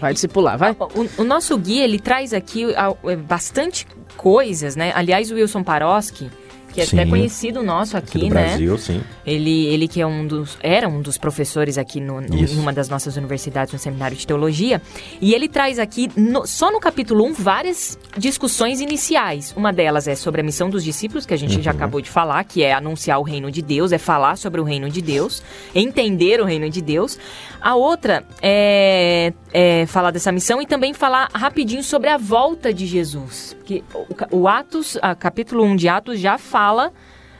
Vai 0.00 0.14
discipular, 0.14 0.56
vai. 0.56 0.72
O, 0.72 1.22
o, 1.22 1.24
nosso 1.24 1.56
guia, 1.58 1.84
ele 1.84 1.98
traz 1.98 2.32
aqui 2.32 2.66
é, 3.04 3.16
bastante 3.16 3.86
coisas, 4.16 4.76
né? 4.76 4.92
Aliás, 4.94 5.30
o 5.30 5.34
Wilson 5.34 5.62
Paroski, 5.62 6.30
que 6.72 6.82
é 6.82 6.86
sim. 6.86 6.98
até 7.00 7.08
conhecido 7.08 7.62
nosso 7.62 7.96
aqui, 7.96 8.18
aqui 8.18 8.30
né? 8.30 8.48
Brasil, 8.48 8.78
sim. 8.78 9.02
Ele, 9.26 9.66
ele 9.66 9.88
que 9.88 10.00
é 10.00 10.06
um 10.06 10.26
dos, 10.26 10.56
era 10.60 10.88
um 10.88 11.00
dos 11.00 11.18
professores 11.18 11.76
aqui 11.76 12.00
no, 12.00 12.20
no, 12.20 12.36
em 12.36 12.58
uma 12.58 12.72
das 12.72 12.88
nossas 12.88 13.16
universidades, 13.16 13.72
no 13.72 13.78
seminário 13.78 14.16
de 14.16 14.26
teologia, 14.26 14.80
e 15.20 15.34
ele 15.34 15.48
traz 15.48 15.78
aqui, 15.78 16.10
no, 16.16 16.46
só 16.46 16.70
no 16.70 16.78
capítulo 16.78 17.24
1, 17.26 17.34
várias 17.34 17.98
discussões 18.16 18.80
iniciais. 18.80 19.52
Uma 19.56 19.72
delas 19.72 20.06
é 20.06 20.14
sobre 20.14 20.40
a 20.40 20.44
missão 20.44 20.70
dos 20.70 20.84
discípulos, 20.84 21.26
que 21.26 21.34
a 21.34 21.38
gente 21.38 21.56
uhum. 21.56 21.62
já 21.62 21.70
acabou 21.70 22.00
de 22.00 22.10
falar, 22.10 22.44
que 22.44 22.62
é 22.62 22.72
anunciar 22.72 23.18
o 23.18 23.22
reino 23.22 23.50
de 23.50 23.62
Deus, 23.62 23.92
é 23.92 23.98
falar 23.98 24.36
sobre 24.36 24.60
o 24.60 24.64
reino 24.64 24.88
de 24.88 25.02
Deus, 25.02 25.42
entender 25.74 26.40
o 26.40 26.44
reino 26.44 26.70
de 26.70 26.80
Deus. 26.80 27.18
A 27.60 27.74
outra 27.74 28.24
é, 28.40 29.32
é 29.52 29.86
falar 29.86 30.10
dessa 30.10 30.30
missão 30.30 30.60
e 30.60 30.66
também 30.66 30.92
falar 30.92 31.28
rapidinho 31.34 31.82
sobre 31.82 32.10
a 32.10 32.16
volta 32.16 32.72
de 32.72 32.86
Jesus. 32.86 33.56
Porque 33.58 33.82
o, 34.30 34.40
o 34.40 34.48
Atos, 34.48 34.98
a 35.00 35.14
capítulo 35.14 35.64
1 35.64 35.76
de 35.76 35.88
Atos 35.88 36.20
já 36.20 36.38
fala 36.38 36.92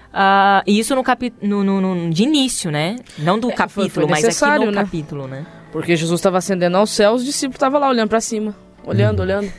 Uh, 0.08 0.64
e 0.66 0.78
isso 0.78 0.94
no 0.94 1.04
capítulo 1.04 1.62
no, 1.62 1.80
no, 1.80 2.10
de 2.10 2.22
início, 2.22 2.70
né? 2.70 2.96
Não 3.18 3.38
do 3.38 3.50
é, 3.50 3.54
capítulo, 3.54 3.90
foi, 3.90 4.02
foi 4.04 4.10
mas 4.10 4.42
aqui 4.42 4.64
no 4.64 4.70
né? 4.70 4.82
capítulo, 4.82 5.28
né? 5.28 5.46
Porque 5.70 5.94
Jesus 5.94 6.18
estava 6.18 6.38
ascendendo 6.38 6.78
aos 6.78 6.90
céus, 6.90 7.20
os 7.20 7.26
discípulos 7.26 7.56
estavam 7.56 7.78
lá 7.78 7.88
olhando 7.88 8.08
para 8.08 8.20
cima. 8.20 8.56
Olhando, 8.84 9.20
olhando. 9.20 9.52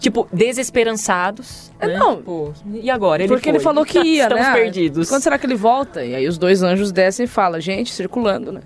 Tipo, 0.00 0.26
desesperançados. 0.32 1.70
É, 1.78 1.86
né? 1.86 1.98
não. 1.98 2.16
Tipo, 2.16 2.54
e 2.72 2.90
agora? 2.90 3.22
Ele 3.22 3.32
Porque 3.32 3.50
ele 3.50 3.58
foi. 3.58 3.64
falou 3.64 3.84
que 3.84 4.00
ia, 4.02 4.24
Estamos 4.24 4.46
né? 4.46 4.52
perdidos. 4.52 5.08
Quando 5.08 5.22
será 5.22 5.38
que 5.38 5.46
ele 5.46 5.54
volta? 5.54 6.04
E 6.04 6.14
aí 6.14 6.26
os 6.26 6.38
dois 6.38 6.62
anjos 6.62 6.90
descem 6.90 7.24
e 7.24 7.28
falam, 7.28 7.60
gente, 7.60 7.92
circulando, 7.92 8.50
né? 8.50 8.62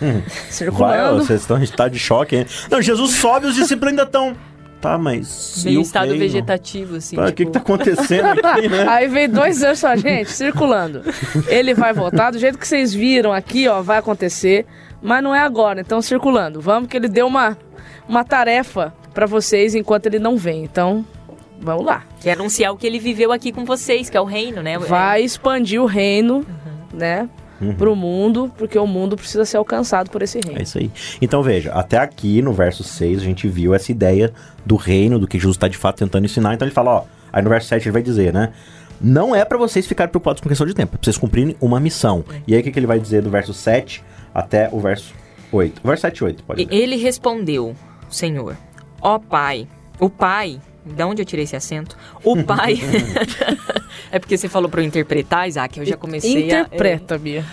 Vai, 0.00 0.22
Circulando. 0.50 1.24
vocês 1.24 1.40
estão 1.40 1.58
em 1.58 1.62
estado 1.62 1.92
de 1.92 1.98
choque, 1.98 2.36
hein? 2.36 2.46
Não, 2.70 2.80
Jesus 2.82 3.12
sobe 3.12 3.46
e 3.46 3.50
os 3.50 3.54
discípulos 3.54 3.90
ainda 3.90 4.02
estão. 4.02 4.36
Tá, 4.80 4.98
mas. 4.98 5.62
e 5.62 5.66
Meio 5.66 5.80
estado 5.80 6.08
reino? 6.08 6.18
vegetativo, 6.18 6.96
assim. 6.96 7.16
Ah, 7.18 7.22
O 7.22 7.24
tipo... 7.26 7.36
que, 7.36 7.44
que 7.46 7.50
tá 7.52 7.58
acontecendo 7.60 8.26
aqui, 8.26 8.68
né? 8.68 8.86
Aí 8.88 9.08
vem 9.08 9.28
dois 9.28 9.62
anjos 9.62 9.78
só, 9.78 9.96
gente, 9.96 10.30
circulando. 10.30 11.02
Ele 11.48 11.72
vai 11.74 11.92
voltar, 11.94 12.30
do 12.30 12.38
jeito 12.38 12.58
que 12.58 12.68
vocês 12.68 12.92
viram 12.92 13.32
aqui, 13.32 13.66
ó, 13.68 13.80
vai 13.80 13.98
acontecer, 13.98 14.66
mas 15.02 15.22
não 15.22 15.34
é 15.34 15.40
agora, 15.40 15.80
então 15.80 16.02
circulando. 16.02 16.60
Vamos 16.60 16.88
que 16.90 16.96
ele 16.96 17.08
deu 17.08 17.26
uma, 17.26 17.56
uma 18.06 18.22
tarefa 18.22 18.92
pra 19.14 19.24
vocês 19.24 19.74
enquanto 19.74 20.06
ele 20.06 20.18
não 20.18 20.36
vem. 20.36 20.62
Então, 20.62 21.04
vamos 21.58 21.86
lá. 21.86 22.04
Que 22.20 22.28
é 22.28 22.34
anunciar 22.34 22.70
o 22.70 22.76
que 22.76 22.86
ele 22.86 22.98
viveu 22.98 23.32
aqui 23.32 23.50
com 23.52 23.64
vocês, 23.64 24.10
que 24.10 24.16
é 24.16 24.20
o 24.20 24.24
reino, 24.24 24.62
né? 24.62 24.78
Vai 24.78 25.22
expandir 25.22 25.80
o 25.82 25.86
reino, 25.86 26.44
né, 26.92 27.26
pro 27.78 27.96
mundo, 27.96 28.52
porque 28.58 28.78
o 28.78 28.86
mundo 28.86 29.16
precisa 29.16 29.44
ser 29.44 29.56
alcançado 29.56 30.10
por 30.10 30.22
esse 30.22 30.38
É 30.38 30.42
reino. 30.42 30.62
isso 30.62 30.78
aí. 30.78 30.90
Então 31.20 31.42
veja, 31.42 31.72
até 31.72 31.98
aqui 31.98 32.42
no 32.42 32.52
verso 32.52 32.84
6 32.84 33.20
a 33.20 33.24
gente 33.24 33.48
viu 33.48 33.74
essa 33.74 33.90
ideia 33.90 34.32
do 34.64 34.76
reino, 34.76 35.18
do 35.18 35.26
que 35.26 35.38
Jesus 35.38 35.56
está 35.56 35.68
de 35.68 35.76
fato 35.76 35.96
tentando 35.98 36.24
ensinar. 36.26 36.54
Então 36.54 36.66
ele 36.66 36.74
fala, 36.74 36.90
ó, 36.90 37.04
aí 37.32 37.42
no 37.42 37.48
verso 37.50 37.68
7 37.68 37.84
ele 37.84 37.92
vai 37.92 38.02
dizer, 38.02 38.32
né? 38.32 38.52
Não 39.00 39.34
é 39.36 39.44
pra 39.44 39.58
vocês 39.58 39.86
ficarem 39.86 40.10
preocupados 40.10 40.40
com 40.40 40.48
questão 40.48 40.66
de 40.66 40.72
tempo, 40.74 40.94
é 40.94 40.96
pra 40.98 41.04
vocês 41.04 41.18
cumprirem 41.18 41.54
uma 41.60 41.78
missão. 41.78 42.24
E 42.46 42.54
aí 42.54 42.60
o 42.60 42.62
que, 42.64 42.72
que 42.72 42.78
ele 42.78 42.86
vai 42.86 42.98
dizer 42.98 43.22
do 43.22 43.30
verso 43.30 43.52
7 43.52 44.02
até 44.34 44.68
o 44.72 44.80
verso 44.80 45.12
8? 45.52 45.80
O 45.84 45.86
verso 45.88 46.00
7 46.02 46.16
e 46.18 46.24
8, 46.24 46.44
pode 46.44 46.62
E. 46.62 46.68
Ele 46.70 46.96
respondeu, 46.96 47.74
Senhor, 48.08 48.56
ó 49.02 49.18
Pai, 49.18 49.66
o 50.00 50.08
Pai, 50.08 50.58
de 50.86 51.02
onde 51.02 51.22
eu 51.22 51.26
tirei 51.26 51.44
esse 51.44 51.56
acento? 51.56 51.96
O 52.22 52.42
Pai. 52.44 52.78
é 54.10 54.18
porque 54.18 54.36
você 54.36 54.48
falou 54.48 54.70
pra 54.70 54.80
eu 54.80 54.86
interpretar, 54.86 55.48
Isaac, 55.48 55.78
eu 55.78 55.84
já 55.84 55.96
comecei 55.96 56.50
a. 56.52 56.60
Interpreta, 56.60 57.18
Bia. 57.18 57.44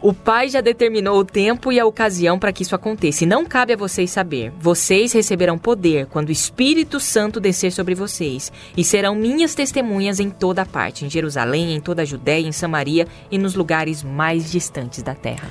O 0.00 0.12
Pai 0.12 0.48
já 0.48 0.60
determinou 0.60 1.18
o 1.18 1.24
tempo 1.24 1.72
e 1.72 1.80
a 1.80 1.86
ocasião 1.86 2.38
para 2.38 2.52
que 2.52 2.62
isso 2.62 2.74
aconteça. 2.74 3.24
E 3.24 3.26
não 3.26 3.44
cabe 3.44 3.72
a 3.72 3.76
vocês 3.76 4.10
saber. 4.10 4.52
Vocês 4.60 5.12
receberão 5.12 5.58
poder 5.58 6.06
quando 6.06 6.28
o 6.28 6.32
Espírito 6.32 7.00
Santo 7.00 7.40
descer 7.40 7.72
sobre 7.72 7.94
vocês. 7.94 8.52
E 8.76 8.84
serão 8.84 9.16
minhas 9.16 9.54
testemunhas 9.54 10.20
em 10.20 10.30
toda 10.30 10.64
parte, 10.64 11.04
em 11.04 11.10
Jerusalém, 11.10 11.74
em 11.74 11.80
toda 11.80 12.02
a 12.02 12.04
Judéia, 12.04 12.46
em 12.46 12.52
Samaria 12.52 13.06
e 13.30 13.38
nos 13.38 13.54
lugares 13.54 14.02
mais 14.04 14.50
distantes 14.50 15.02
da 15.02 15.14
terra. 15.14 15.50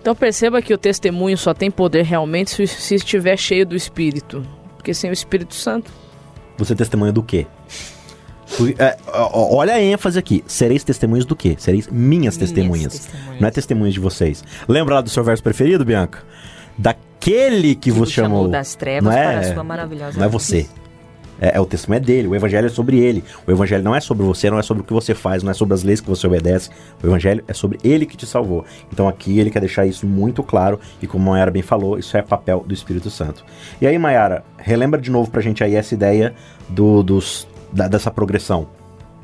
Então 0.00 0.14
perceba 0.14 0.62
que 0.62 0.72
o 0.72 0.78
testemunho 0.78 1.36
só 1.36 1.52
tem 1.52 1.70
poder 1.70 2.04
realmente 2.04 2.52
se, 2.52 2.66
se 2.66 2.94
estiver 2.94 3.36
cheio 3.36 3.66
do 3.66 3.74
Espírito. 3.74 4.46
Porque 4.76 4.94
sem 4.94 5.10
o 5.10 5.12
Espírito 5.12 5.54
Santo. 5.54 5.90
Você 6.58 6.74
testemunha 6.74 7.12
do 7.12 7.22
quê? 7.22 7.46
Porque, 8.56 8.80
é, 8.80 8.96
olha 9.12 9.74
a 9.74 9.82
ênfase 9.82 10.18
aqui. 10.18 10.44
Sereis 10.46 10.84
testemunhas 10.84 11.24
do 11.24 11.34
quê? 11.34 11.56
Sereis 11.58 11.88
minhas, 11.88 12.36
testemunhas. 12.36 12.92
testemunhas. 12.92 13.40
Não 13.40 13.48
é 13.48 13.50
testemunhas 13.50 13.94
de 13.94 14.00
vocês. 14.00 14.44
Lembra 14.68 14.96
lá 14.96 15.00
do 15.00 15.10
seu 15.10 15.24
verso 15.24 15.42
preferido, 15.42 15.84
Bianca? 15.84 16.22
Daquele 16.78 17.74
que, 17.74 17.90
vos 17.90 18.10
chamou. 18.10 18.48
das 18.48 18.74
trevas 18.74 19.04
não 19.04 19.12
é, 19.12 19.24
para 19.24 19.40
a 19.40 19.54
sua 19.54 19.64
maravilhosa 19.64 20.18
Não 20.18 20.26
é 20.26 20.28
você. 20.28 20.66
É, 21.40 21.56
é 21.56 21.60
o 21.60 21.66
testemunho 21.66 21.98
é 21.98 22.04
dele, 22.04 22.28
o 22.28 22.34
evangelho 22.34 22.66
é 22.66 22.68
sobre 22.70 22.98
ele. 22.98 23.22
O 23.46 23.50
evangelho 23.50 23.82
não 23.84 23.94
é 23.94 24.00
sobre 24.00 24.24
você, 24.24 24.50
não 24.50 24.58
é 24.58 24.62
sobre 24.62 24.82
o 24.82 24.86
que 24.86 24.92
você 24.92 25.14
faz, 25.14 25.42
não 25.42 25.50
é 25.50 25.54
sobre 25.54 25.74
as 25.74 25.82
leis 25.82 26.00
que 26.00 26.08
você 26.08 26.26
obedece. 26.26 26.70
O 27.02 27.06
evangelho 27.06 27.44
é 27.46 27.52
sobre 27.52 27.78
ele 27.84 28.06
que 28.06 28.16
te 28.16 28.26
salvou. 28.26 28.64
Então 28.92 29.06
aqui 29.08 29.38
ele 29.38 29.50
quer 29.50 29.60
deixar 29.60 29.84
isso 29.86 30.06
muito 30.06 30.42
claro 30.42 30.80
e 31.02 31.06
como 31.06 31.28
a 31.28 31.32
Mayara 31.32 31.50
bem 31.50 31.62
falou, 31.62 31.98
isso 31.98 32.16
é 32.16 32.22
papel 32.22 32.64
do 32.66 32.72
Espírito 32.72 33.10
Santo. 33.10 33.44
E 33.80 33.86
aí, 33.86 33.98
Mayara, 33.98 34.44
relembra 34.58 35.00
de 35.00 35.10
novo 35.10 35.30
pra 35.30 35.40
gente 35.42 35.62
aí 35.62 35.74
essa 35.74 35.94
ideia 35.94 36.34
do, 36.68 37.02
dos, 37.02 37.46
da- 37.72 37.88
dessa 37.88 38.10
progressão 38.10 38.68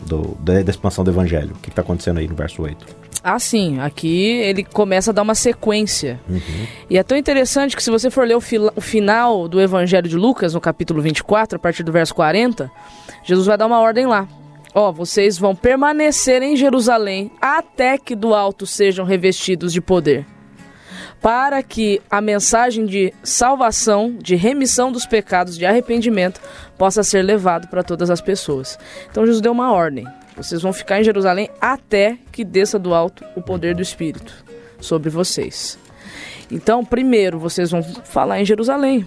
do- 0.06 0.36
da, 0.40 0.62
da 0.62 0.70
expansão 0.70 1.04
do 1.04 1.10
evangelho. 1.10 1.52
O 1.52 1.58
que, 1.58 1.70
que 1.70 1.76
tá 1.76 1.82
acontecendo 1.82 2.18
aí 2.18 2.28
no 2.28 2.34
verso 2.34 2.62
8? 2.62 3.01
Ah, 3.24 3.38
sim. 3.38 3.78
Aqui 3.80 4.26
ele 4.26 4.64
começa 4.64 5.10
a 5.10 5.14
dar 5.14 5.22
uma 5.22 5.34
sequência. 5.34 6.20
E 6.90 6.98
é 6.98 7.02
tão 7.04 7.16
interessante 7.16 7.76
que 7.76 7.82
se 7.82 7.90
você 7.90 8.10
for 8.10 8.26
ler 8.26 8.34
o, 8.36 8.40
fila- 8.40 8.72
o 8.74 8.80
final 8.80 9.46
do 9.46 9.60
Evangelho 9.60 10.08
de 10.08 10.16
Lucas, 10.16 10.54
no 10.54 10.60
capítulo 10.60 11.00
24, 11.00 11.56
a 11.56 11.58
partir 11.58 11.84
do 11.84 11.92
verso 11.92 12.14
40, 12.14 12.70
Jesus 13.22 13.46
vai 13.46 13.56
dar 13.56 13.66
uma 13.66 13.78
ordem 13.78 14.06
lá. 14.06 14.26
Ó, 14.74 14.90
vocês 14.90 15.38
vão 15.38 15.54
permanecer 15.54 16.42
em 16.42 16.56
Jerusalém 16.56 17.30
até 17.40 17.96
que 17.98 18.16
do 18.16 18.34
alto 18.34 18.66
sejam 18.66 19.04
revestidos 19.04 19.72
de 19.72 19.80
poder. 19.80 20.26
Para 21.20 21.62
que 21.62 22.02
a 22.10 22.20
mensagem 22.20 22.84
de 22.84 23.14
salvação, 23.22 24.16
de 24.20 24.34
remissão 24.34 24.90
dos 24.90 25.06
pecados, 25.06 25.56
de 25.56 25.64
arrependimento, 25.64 26.40
possa 26.76 27.04
ser 27.04 27.22
levado 27.22 27.68
para 27.68 27.84
todas 27.84 28.10
as 28.10 28.20
pessoas. 28.20 28.76
Então 29.08 29.24
Jesus 29.24 29.40
deu 29.40 29.52
uma 29.52 29.72
ordem. 29.72 30.04
Vocês 30.36 30.62
vão 30.62 30.72
ficar 30.72 31.00
em 31.00 31.04
Jerusalém 31.04 31.48
até 31.60 32.16
que 32.30 32.44
desça 32.44 32.78
do 32.78 32.94
alto 32.94 33.24
o 33.36 33.42
poder 33.42 33.74
do 33.74 33.82
Espírito 33.82 34.32
sobre 34.80 35.10
vocês. 35.10 35.78
Então, 36.50 36.84
primeiro, 36.84 37.38
vocês 37.38 37.70
vão 37.70 37.82
falar 37.82 38.40
em 38.40 38.44
Jerusalém. 38.44 39.06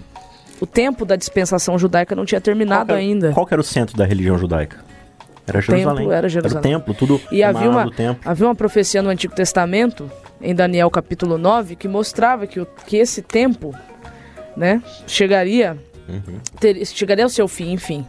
O 0.60 0.66
tempo 0.66 1.04
da 1.04 1.16
dispensação 1.16 1.78
judaica 1.78 2.14
não 2.14 2.24
tinha 2.24 2.40
terminado 2.40 2.86
qual, 2.86 2.98
era- 2.98 3.06
ainda. 3.06 3.32
qual 3.32 3.46
era 3.50 3.60
o 3.60 3.64
centro 3.64 3.96
da 3.96 4.04
religião 4.04 4.38
judaica? 4.38 4.78
Era 5.46 5.60
Jerusalém. 5.60 6.10
era 6.10 6.28
Jerusalém. 6.28 6.58
o 6.58 6.62
templo, 6.78 6.94
tudo 6.94 7.20
E 7.30 7.42
havia 7.42 7.70
uma, 7.70 7.90
templo. 7.90 8.20
havia 8.24 8.46
uma 8.46 8.54
profecia 8.54 9.00
no 9.02 9.10
Antigo 9.10 9.34
Testamento, 9.34 10.10
em 10.40 10.54
Daniel 10.54 10.90
capítulo 10.90 11.38
9, 11.38 11.76
que 11.76 11.86
mostrava 11.86 12.46
que, 12.48 12.58
o- 12.58 12.66
que 12.86 12.96
esse 12.96 13.22
tempo 13.22 13.72
né, 14.56 14.82
chegaria, 15.06 15.76
Uhum. 16.08 16.38
ter- 16.58 16.84
chegaria 16.86 17.22
ao 17.24 17.28
seu 17.30 17.46
fim, 17.46 17.72
enfim. 17.72 18.04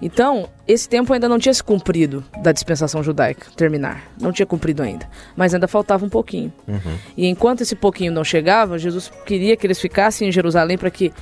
Então, 0.00 0.48
esse 0.66 0.88
tempo 0.88 1.12
ainda 1.12 1.28
não 1.28 1.38
tinha 1.38 1.54
se 1.54 1.62
cumprido 1.62 2.24
da 2.42 2.52
dispensação 2.52 3.02
judaica 3.02 3.46
terminar. 3.56 4.10
Não 4.20 4.32
tinha 4.32 4.46
cumprido 4.46 4.82
ainda. 4.82 5.08
Mas 5.36 5.54
ainda 5.54 5.68
faltava 5.68 6.04
um 6.04 6.08
pouquinho. 6.08 6.52
Uhum. 6.66 6.98
E 7.16 7.26
enquanto 7.26 7.60
esse 7.60 7.74
pouquinho 7.74 8.12
não 8.12 8.24
chegava, 8.24 8.78
Jesus 8.78 9.10
queria 9.24 9.56
que 9.56 9.66
eles 9.66 9.80
ficassem 9.80 10.28
em 10.28 10.32
Jerusalém 10.32 10.78
para 10.78 10.90
que 10.90 11.12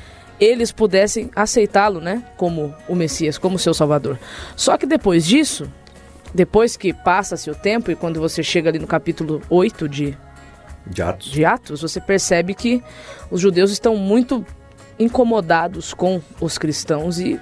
eles 0.40 0.70
pudessem 0.70 1.30
aceitá-lo, 1.34 2.00
né, 2.00 2.22
como 2.36 2.74
o 2.88 2.94
Messias, 2.94 3.36
como 3.36 3.58
seu 3.58 3.74
Salvador. 3.74 4.18
Só 4.54 4.76
que 4.76 4.86
depois 4.86 5.26
disso, 5.26 5.68
depois 6.32 6.76
que 6.76 6.92
passa-se 6.92 7.50
o 7.50 7.54
tempo 7.54 7.90
e 7.90 7.96
quando 7.96 8.20
você 8.20 8.42
chega 8.42 8.70
ali 8.70 8.78
no 8.78 8.86
capítulo 8.86 9.42
8 9.50 9.88
de, 9.88 10.16
De 10.86 11.02
Atos. 11.02 11.30
de 11.30 11.44
Atos, 11.44 11.82
você 11.82 12.00
percebe 12.00 12.54
que 12.54 12.82
os 13.30 13.40
judeus 13.40 13.72
estão 13.72 13.96
muito 13.96 14.46
incomodados 14.98 15.94
com 15.94 16.20
os 16.40 16.58
cristãos 16.58 17.18
e 17.18 17.40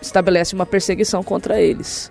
estabelece 0.00 0.54
uma 0.54 0.66
perseguição 0.66 1.22
contra 1.22 1.60
eles. 1.60 2.10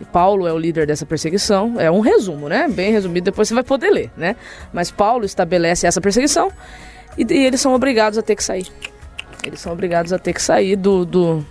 E 0.00 0.04
Paulo 0.04 0.46
é 0.46 0.52
o 0.52 0.58
líder 0.58 0.86
dessa 0.86 1.06
perseguição. 1.06 1.80
É 1.80 1.90
um 1.90 2.00
resumo, 2.00 2.48
né? 2.48 2.68
Bem 2.68 2.92
resumido, 2.92 3.24
depois 3.24 3.48
você 3.48 3.54
vai 3.54 3.64
poder 3.64 3.90
ler, 3.90 4.10
né? 4.16 4.36
Mas 4.72 4.90
Paulo 4.90 5.24
estabelece 5.24 5.86
essa 5.86 6.00
perseguição 6.00 6.50
e, 7.16 7.24
e 7.28 7.46
eles 7.46 7.60
são 7.60 7.74
obrigados 7.74 8.18
a 8.18 8.22
ter 8.22 8.36
que 8.36 8.44
sair. 8.44 8.66
Eles 9.42 9.60
são 9.60 9.72
obrigados 9.72 10.12
a 10.12 10.18
ter 10.18 10.32
que 10.32 10.42
sair 10.42 10.76
do, 10.76 11.04
do 11.04 11.46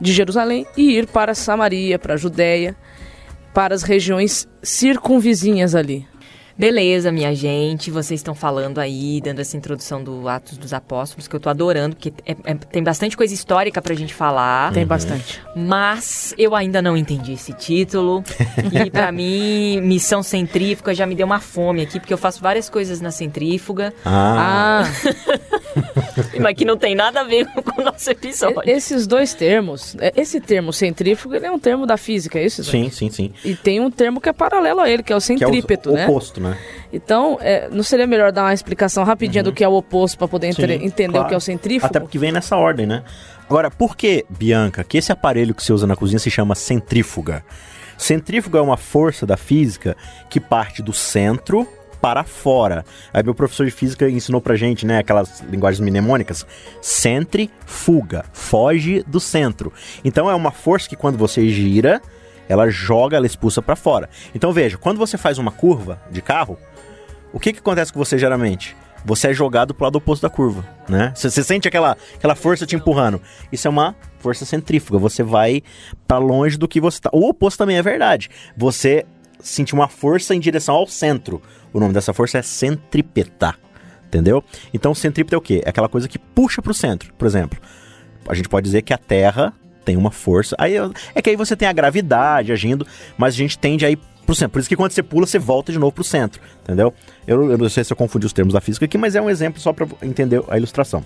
de 0.00 0.12
Jerusalém 0.12 0.66
e 0.76 0.96
ir 0.98 1.06
para 1.06 1.34
Samaria, 1.34 1.98
para 1.98 2.14
a 2.14 2.16
Judéia, 2.16 2.76
para 3.52 3.74
as 3.74 3.82
regiões 3.82 4.48
circunvizinhas 4.62 5.74
ali. 5.74 6.06
Beleza, 6.56 7.10
minha 7.10 7.34
gente. 7.34 7.90
Vocês 7.90 8.20
estão 8.20 8.34
falando 8.34 8.78
aí, 8.78 9.20
dando 9.22 9.40
essa 9.40 9.56
introdução 9.56 10.02
do 10.02 10.28
Atos 10.28 10.58
dos 10.58 10.72
Apóstolos, 10.72 11.26
que 11.26 11.34
eu 11.34 11.40
tô 11.40 11.48
adorando, 11.48 11.96
porque 11.96 12.12
é- 12.26 12.36
é- 12.44 12.54
tem 12.54 12.82
bastante 12.82 13.16
coisa 13.16 13.32
histórica 13.32 13.80
pra 13.80 13.94
gente 13.94 14.12
falar. 14.14 14.72
Tem 14.72 14.86
bastante. 14.86 15.40
Mas 15.56 16.34
eu 16.36 16.54
ainda 16.54 16.82
não 16.82 16.96
entendi 16.96 17.32
esse 17.32 17.52
título. 17.52 18.22
e 18.86 18.90
pra 18.90 19.10
mim, 19.10 19.80
missão 19.80 20.22
centrífuga 20.22 20.94
já 20.94 21.06
me 21.06 21.14
deu 21.14 21.26
uma 21.26 21.40
fome 21.40 21.82
aqui, 21.82 21.98
porque 21.98 22.12
eu 22.12 22.18
faço 22.18 22.40
várias 22.40 22.68
coisas 22.68 23.00
na 23.00 23.10
centrífuga, 23.10 23.92
Ah, 24.04 24.82
Ah, 24.84 24.84
mas 26.40 26.54
que 26.54 26.64
não 26.64 26.76
tem 26.76 26.94
nada 26.94 27.20
a 27.20 27.24
ver 27.24 27.46
com 27.62 27.80
o 27.80 27.84
nosso 27.84 28.10
episódio. 28.10 28.62
Esses 28.64 29.06
dois 29.06 29.34
termos, 29.34 29.96
é, 30.00 30.12
esse 30.16 30.40
termo 30.40 30.72
centrífugo, 30.72 31.34
ele 31.34 31.46
é 31.46 31.50
um 31.50 31.58
termo 31.58 31.86
da 31.86 31.96
física, 31.96 32.38
é 32.38 32.44
isso? 32.44 32.62
Sim, 32.64 32.90
sim, 32.90 33.10
sim. 33.10 33.32
E 33.44 33.54
tem 33.54 33.80
um 33.80 33.90
termo 33.90 34.20
que 34.20 34.28
é 34.28 34.32
paralelo 34.32 34.80
a 34.80 34.90
ele, 34.90 35.02
que 35.02 35.12
é 35.12 35.16
o 35.16 35.20
Que 35.20 35.32
é 35.32 35.36
o 35.36 35.38
centrípeto, 35.40 35.92
né? 35.92 36.06
oposto, 36.06 36.40
né? 36.40 36.56
Então, 36.92 37.38
é, 37.40 37.68
não 37.70 37.82
seria 37.82 38.06
melhor 38.06 38.32
dar 38.32 38.42
uma 38.44 38.54
explicação 38.54 39.04
rapidinha 39.04 39.42
do 39.42 39.52
que 39.52 39.64
é 39.64 39.68
o 39.68 39.72
oposto 39.74 40.18
para 40.18 40.28
poder 40.28 40.48
entre- 40.48 40.72
Uhum. 40.74 40.80
Sim, 40.80 40.86
entender 40.86 41.12
claro. 41.12 41.26
o 41.26 41.28
que 41.28 41.34
é 41.34 41.36
o 41.36 41.40
centrífugo? 41.40 41.86
Até 41.86 42.00
porque 42.00 42.18
vem 42.18 42.30
nessa 42.32 42.56
ordem, 42.56 42.86
né? 42.86 43.02
Agora, 43.48 43.70
por 43.70 43.96
que, 43.96 44.24
Bianca, 44.30 44.82
que 44.84 44.96
esse 44.98 45.10
aparelho 45.12 45.54
que 45.54 45.62
você 45.62 45.72
usa 45.72 45.86
na 45.86 45.96
cozinha 45.96 46.18
se 46.18 46.30
chama 46.30 46.54
centrífuga? 46.54 47.44
Centrífuga 47.98 48.58
é 48.58 48.62
uma 48.62 48.76
força 48.76 49.26
da 49.26 49.36
física 49.36 49.96
que 50.30 50.40
parte 50.40 50.82
do 50.82 50.92
centro 50.92 51.66
para 52.02 52.24
fora. 52.24 52.84
Aí 53.14 53.22
meu 53.22 53.34
professor 53.34 53.64
de 53.64 53.70
física 53.70 54.10
ensinou 54.10 54.40
pra 54.40 54.56
gente, 54.56 54.84
né, 54.84 54.98
aquelas 54.98 55.40
linguagens 55.48 55.80
mnemônicas, 55.80 56.44
centrifuga, 56.80 58.24
foge 58.32 59.04
do 59.06 59.20
centro. 59.20 59.72
Então 60.04 60.28
é 60.28 60.34
uma 60.34 60.50
força 60.50 60.88
que 60.88 60.96
quando 60.96 61.16
você 61.16 61.48
gira, 61.48 62.02
ela 62.48 62.68
joga, 62.68 63.16
ela 63.16 63.26
expulsa 63.26 63.62
para 63.62 63.76
fora. 63.76 64.10
Então 64.34 64.52
veja, 64.52 64.76
quando 64.76 64.98
você 64.98 65.16
faz 65.16 65.38
uma 65.38 65.52
curva 65.52 66.02
de 66.10 66.20
carro, 66.20 66.58
o 67.32 67.38
que 67.38 67.52
que 67.52 67.60
acontece 67.60 67.92
com 67.92 68.00
você 68.00 68.18
geralmente? 68.18 68.76
você 69.04 69.28
é 69.28 69.34
jogado 69.34 69.74
pro 69.74 69.84
lado 69.84 69.96
oposto 69.96 70.22
da 70.22 70.30
curva, 70.30 70.64
né? 70.88 71.12
Você, 71.14 71.28
você 71.28 71.42
sente 71.42 71.66
aquela, 71.66 71.96
aquela 72.14 72.34
força 72.34 72.64
te 72.64 72.76
empurrando. 72.76 73.20
Isso 73.50 73.66
é 73.66 73.70
uma 73.70 73.96
força 74.20 74.44
centrífuga. 74.44 74.96
Você 74.98 75.24
vai 75.24 75.62
para 76.06 76.18
longe 76.18 76.56
do 76.56 76.68
que 76.68 76.80
você 76.80 77.00
tá. 77.00 77.10
O 77.12 77.28
oposto 77.28 77.58
também 77.58 77.76
é 77.76 77.82
verdade. 77.82 78.30
Você 78.56 79.04
sente 79.40 79.74
uma 79.74 79.88
força 79.88 80.34
em 80.34 80.40
direção 80.40 80.74
ao 80.74 80.86
centro. 80.86 81.42
O 81.72 81.80
nome 81.80 81.92
dessa 81.92 82.12
força 82.12 82.38
é 82.38 82.42
centrípeta. 82.42 83.54
Entendeu? 84.06 84.44
Então, 84.74 84.94
centrípeta 84.94 85.34
é 85.34 85.38
o 85.38 85.40
quê? 85.40 85.62
É 85.64 85.70
aquela 85.70 85.88
coisa 85.88 86.06
que 86.06 86.18
puxa 86.18 86.60
pro 86.60 86.74
centro. 86.74 87.12
Por 87.14 87.26
exemplo, 87.26 87.58
a 88.28 88.34
gente 88.34 88.48
pode 88.48 88.64
dizer 88.64 88.82
que 88.82 88.92
a 88.92 88.98
Terra 88.98 89.54
tem 89.84 89.96
uma 89.96 90.10
força. 90.10 90.54
Aí 90.58 90.74
é 91.14 91.22
que 91.22 91.30
aí 91.30 91.36
você 91.36 91.56
tem 91.56 91.66
a 91.66 91.72
gravidade 91.72 92.52
agindo, 92.52 92.86
mas 93.16 93.34
a 93.34 93.36
gente 93.36 93.58
tende 93.58 93.84
a 93.86 93.90
ir 93.90 93.98
pro 94.24 94.34
centro. 94.34 94.52
Por 94.52 94.60
isso 94.60 94.68
que 94.68 94.76
quando 94.76 94.92
você 94.92 95.02
pula, 95.02 95.26
você 95.26 95.38
volta 95.38 95.72
de 95.72 95.78
novo 95.78 95.92
pro 95.92 96.04
centro, 96.04 96.40
entendeu? 96.62 96.94
Eu, 97.26 97.50
eu 97.50 97.58
não 97.58 97.68
sei 97.68 97.84
se 97.84 97.92
eu 97.92 97.96
confundi 97.96 98.26
os 98.26 98.32
termos 98.32 98.54
da 98.54 98.60
física 98.60 98.84
aqui, 98.84 98.96
mas 98.96 99.14
é 99.14 99.20
um 99.20 99.28
exemplo 99.28 99.60
só 99.60 99.72
para 99.72 99.86
entender 100.02 100.42
a 100.48 100.56
ilustração. 100.56 101.04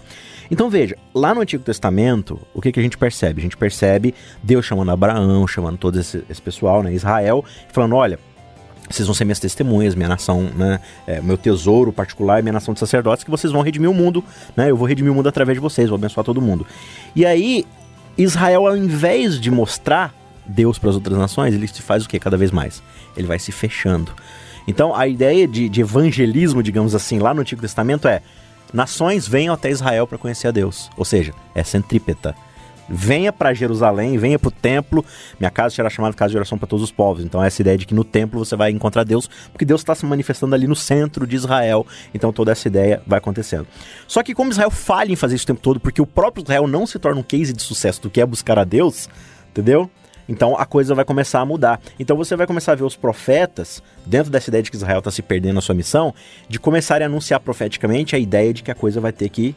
Então 0.50 0.70
veja, 0.70 0.96
lá 1.14 1.34
no 1.34 1.40
Antigo 1.40 1.62
Testamento, 1.62 2.40
o 2.54 2.60
que, 2.60 2.70
que 2.70 2.80
a 2.80 2.82
gente 2.82 2.96
percebe? 2.96 3.40
A 3.40 3.42
gente 3.42 3.56
percebe 3.56 4.14
Deus 4.42 4.64
chamando 4.64 4.90
Abraão, 4.90 5.46
chamando 5.46 5.78
todo 5.78 5.98
esse, 5.98 6.22
esse 6.28 6.40
pessoal, 6.40 6.82
né, 6.82 6.92
Israel, 6.92 7.44
falando, 7.72 7.96
olha, 7.96 8.18
vocês 8.88 9.06
vão 9.06 9.14
ser 9.14 9.24
minhas 9.24 9.40
testemunhas, 9.40 9.94
minha 9.94 10.08
nação, 10.08 10.50
né? 10.54 10.80
É, 11.06 11.20
meu 11.20 11.36
tesouro 11.36 11.92
particular, 11.92 12.42
minha 12.42 12.52
nação 12.52 12.72
de 12.72 12.80
sacerdotes, 12.80 13.24
que 13.24 13.30
vocês 13.30 13.52
vão 13.52 13.62
redimir 13.62 13.90
o 13.90 13.94
mundo, 13.94 14.22
né? 14.56 14.70
Eu 14.70 14.76
vou 14.76 14.86
redimir 14.86 15.12
o 15.12 15.14
mundo 15.14 15.28
através 15.28 15.56
de 15.56 15.60
vocês, 15.60 15.88
vou 15.88 15.96
abençoar 15.96 16.24
todo 16.24 16.40
mundo. 16.40 16.66
E 17.14 17.26
aí, 17.26 17.64
Israel, 18.16 18.66
ao 18.66 18.76
invés 18.76 19.40
de 19.40 19.50
mostrar 19.50 20.14
Deus 20.46 20.78
para 20.78 20.90
as 20.90 20.96
outras 20.96 21.18
nações, 21.18 21.54
ele 21.54 21.66
se 21.66 21.82
faz 21.82 22.04
o 22.04 22.08
que 22.08 22.18
cada 22.18 22.36
vez 22.36 22.50
mais? 22.50 22.82
Ele 23.16 23.26
vai 23.26 23.38
se 23.38 23.50
fechando. 23.52 24.12
Então, 24.66 24.94
a 24.94 25.06
ideia 25.06 25.46
de, 25.46 25.68
de 25.68 25.80
evangelismo, 25.80 26.62
digamos 26.62 26.94
assim, 26.94 27.18
lá 27.18 27.32
no 27.32 27.40
Antigo 27.40 27.60
Testamento 27.60 28.08
é: 28.08 28.20
nações 28.72 29.26
venham 29.26 29.54
até 29.54 29.70
Israel 29.70 30.06
para 30.06 30.18
conhecer 30.18 30.48
a 30.48 30.50
Deus. 30.50 30.90
Ou 30.96 31.04
seja, 31.04 31.32
é 31.54 31.62
centrípeta. 31.62 32.34
Venha 32.88 33.32
para 33.32 33.52
Jerusalém, 33.52 34.16
venha 34.16 34.38
para 34.38 34.48
o 34.48 34.50
templo. 34.50 35.04
Minha 35.38 35.50
casa 35.50 35.74
será 35.74 35.90
chamada 35.90 36.14
casa 36.14 36.30
de 36.30 36.36
oração 36.36 36.56
para 36.56 36.66
todos 36.66 36.84
os 36.84 36.92
povos. 36.92 37.24
Então, 37.24 37.42
essa 37.42 37.60
ideia 37.60 37.76
de 37.76 37.86
que 37.86 37.94
no 37.94 38.04
templo 38.04 38.44
você 38.44 38.54
vai 38.56 38.70
encontrar 38.70 39.04
Deus, 39.04 39.28
porque 39.52 39.64
Deus 39.64 39.80
está 39.80 39.94
se 39.94 40.06
manifestando 40.06 40.54
ali 40.54 40.66
no 40.66 40.76
centro 40.76 41.26
de 41.26 41.36
Israel. 41.36 41.86
Então, 42.14 42.32
toda 42.32 42.52
essa 42.52 42.68
ideia 42.68 43.02
vai 43.06 43.18
acontecendo. 43.18 43.66
Só 44.06 44.22
que, 44.22 44.34
como 44.34 44.50
Israel 44.50 44.70
falha 44.70 45.12
em 45.12 45.16
fazer 45.16 45.34
isso 45.34 45.44
o 45.44 45.48
tempo 45.48 45.60
todo, 45.60 45.80
porque 45.80 46.00
o 46.00 46.06
próprio 46.06 46.42
Israel 46.42 46.66
não 46.66 46.86
se 46.86 46.98
torna 46.98 47.20
um 47.20 47.24
case 47.24 47.52
de 47.52 47.62
sucesso 47.62 48.02
do 48.02 48.10
que 48.10 48.20
é 48.20 48.26
buscar 48.26 48.58
a 48.58 48.64
Deus, 48.64 49.08
entendeu? 49.50 49.90
Então 50.28 50.58
a 50.58 50.66
coisa 50.66 50.94
vai 50.94 51.04
começar 51.04 51.40
a 51.40 51.44
mudar. 51.44 51.80
Então 51.98 52.16
você 52.16 52.34
vai 52.36 52.46
começar 52.46 52.72
a 52.72 52.74
ver 52.74 52.84
os 52.84 52.96
profetas, 52.96 53.82
dentro 54.04 54.30
dessa 54.30 54.50
ideia 54.50 54.62
de 54.62 54.70
que 54.70 54.76
Israel 54.76 54.98
está 54.98 55.10
se 55.10 55.22
perdendo 55.22 55.54
na 55.54 55.60
sua 55.60 55.74
missão, 55.74 56.14
de 56.48 56.58
começarem 56.58 57.04
a 57.04 57.08
anunciar 57.08 57.40
profeticamente 57.40 58.16
a 58.16 58.18
ideia 58.18 58.52
de 58.52 58.62
que 58.62 58.70
a 58.70 58.74
coisa 58.74 59.00
vai 59.00 59.12
ter 59.12 59.28
que 59.28 59.54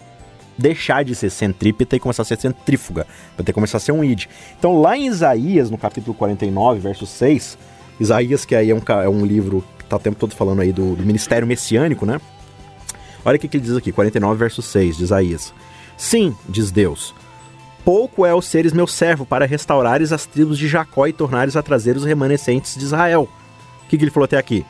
deixar 0.60 1.04
de 1.04 1.16
ser 1.16 1.30
centrípeta 1.30 1.96
e 1.96 2.00
começar 2.00 2.24
a 2.24 2.26
ser 2.26 2.40
centrífuga. 2.40 3.08
Vai 3.36 3.46
ter 3.46 3.46
que 3.46 3.54
começar 3.54 3.78
a 3.78 3.80
ser 3.80 3.92
um 3.92 4.04
id. 4.04 4.26
Então 4.58 4.80
lá 4.80 4.98
em 4.98 5.08
Isaías, 5.08 5.72
no 5.72 5.78
capítulo 5.78 6.14
49, 6.14 6.80
verso 6.80 7.06
6, 7.06 7.58
Isaías, 8.00 8.46
que 8.46 8.56
aí 8.56 8.70
é 8.70 8.76
um, 8.76 8.82
é 9.02 9.10
um 9.10 9.26
livro 9.26 9.64
que 9.78 9.84
está 9.84 9.96
o 9.96 10.00
tempo 10.00 10.18
todo 10.20 10.36
falando 10.36 10.62
aí 10.62 10.72
do, 10.72 10.96
do 10.96 11.04
ministério 11.04 11.48
messiânico, 11.48 12.06
né? 12.06 12.20
Olha 13.26 13.36
o 13.36 13.40
que, 13.40 13.48
que 13.48 13.58
ele 13.58 13.66
diz 13.66 13.76
aqui, 13.76 13.92
49, 13.92 14.38
verso 14.38 14.62
6 14.62 14.98
de 14.98 15.04
Isaías. 15.04 15.54
Sim, 15.98 16.36
diz 16.48 16.72
Deus, 16.72 17.14
pouco 17.84 18.26
é 18.26 18.34
o 18.34 18.42
seres 18.42 18.72
meu 18.72 18.88
servo 18.88 19.26
para 19.26 19.46
restaurares 19.46 20.14
as 20.14 20.26
tribos 20.26 20.58
de 20.58 20.68
Jacó 20.68 21.08
e 21.08 21.14
tornares 21.14 21.56
a 21.56 21.62
trazer 21.62 21.98
os 21.98 22.06
remanescentes 22.06 22.76
de 22.76 22.86
Israel. 22.86 23.28
O 23.84 23.90
que, 23.90 23.98
que 23.98 24.04
ele 24.04 24.12
falou 24.12 24.26
até 24.26 24.38
aqui? 24.38 24.66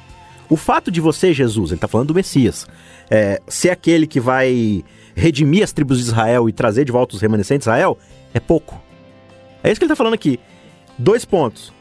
O 0.50 0.56
fato 0.56 0.90
de 0.90 1.00
você, 1.00 1.32
Jesus, 1.32 1.70
ele 1.70 1.78
está 1.78 1.88
falando 1.88 2.08
do 2.08 2.16
Messias, 2.16 2.66
é, 3.10 3.40
ser 3.48 3.70
aquele 3.70 4.08
que 4.08 4.20
vai 4.20 4.84
redimir 5.20 5.64
as 5.64 5.72
tribos 5.72 5.98
de 5.98 6.06
Israel 6.06 6.50
e 6.50 6.54
trazer 6.54 6.86
de 6.86 6.92
volta 6.92 7.16
os 7.16 7.22
remanescentes 7.22 7.66
de 7.66 7.70
Israel, 7.70 7.98
é 8.34 8.40
pouco. 8.40 8.82
É 9.64 9.70
isso 9.70 9.80
que 9.80 9.86
ele 9.86 9.92
está 9.92 9.96
falando 9.96 10.14
aqui. 10.14 10.40
Dois 10.98 11.26
pontos. 11.26 11.74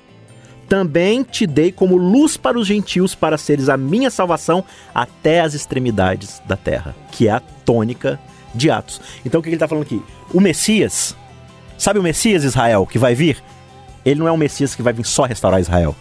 Também 0.69 1.23
te 1.23 1.47
dei 1.47 1.73
como 1.73 1.97
luz 1.97 2.37
para 2.37 2.59
os 2.59 2.67
gentios 2.67 3.15
para 3.15 3.39
seres 3.39 3.69
a 3.69 3.77
minha 3.77 4.11
salvação 4.11 4.63
até 4.95 5.41
as 5.41 5.55
extremidades 5.55 6.43
da 6.47 6.57
terra, 6.57 6.95
que 7.11 7.27
é 7.27 7.31
a 7.31 7.41
tônica 7.41 8.21
de 8.55 8.71
Atos. 8.71 9.01
Então 9.25 9.41
o 9.41 9.43
que 9.43 9.49
ele 9.49 9.57
está 9.57 9.67
falando 9.67 9.85
aqui? 9.85 10.03
O 10.35 10.41
Messias, 10.41 11.17
sabe 11.79 11.99
o 11.99 12.03
Messias 12.03 12.45
Israel 12.45 12.87
que 12.87 12.99
vai 12.99 13.15
vir? 13.15 13.43
Ele 14.05 14.21
não 14.21 14.29
é 14.29 14.33
um 14.33 14.37
Messias 14.37 14.75
que 14.75 14.83
vai 14.83 14.93
vir 14.93 15.07
só 15.07 15.25
restaurar 15.25 15.61
Israel. 15.61 15.97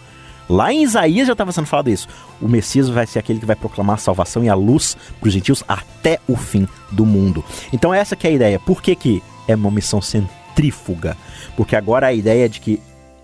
Lá 0.48 0.72
em 0.72 0.82
Isaías 0.82 1.26
já 1.26 1.32
estava 1.32 1.52
sendo 1.52 1.66
falado 1.66 1.90
isso. 1.90 2.08
O 2.40 2.48
Messias 2.48 2.88
vai 2.88 3.06
ser 3.06 3.18
aquele 3.18 3.40
que 3.40 3.46
vai 3.46 3.56
proclamar 3.56 3.96
a 3.96 3.98
salvação 3.98 4.42
e 4.42 4.48
a 4.48 4.54
luz 4.54 4.96
para 5.20 5.26
os 5.26 5.32
gentios 5.32 5.62
até 5.68 6.18
o 6.26 6.36
fim 6.36 6.66
do 6.90 7.04
mundo. 7.04 7.44
Então 7.72 7.92
essa 7.92 8.16
que 8.16 8.26
é 8.26 8.30
a 8.30 8.32
ideia. 8.32 8.58
Por 8.58 8.82
que, 8.82 8.94
que 8.94 9.22
é 9.46 9.54
uma 9.54 9.70
missão 9.70 10.00
centrífuga? 10.00 11.16
Porque 11.56 11.76
agora 11.76 12.06
a 12.06 12.12
ideia 12.12 12.46
é 12.46 12.48
de 12.48 12.60
que 12.60 12.80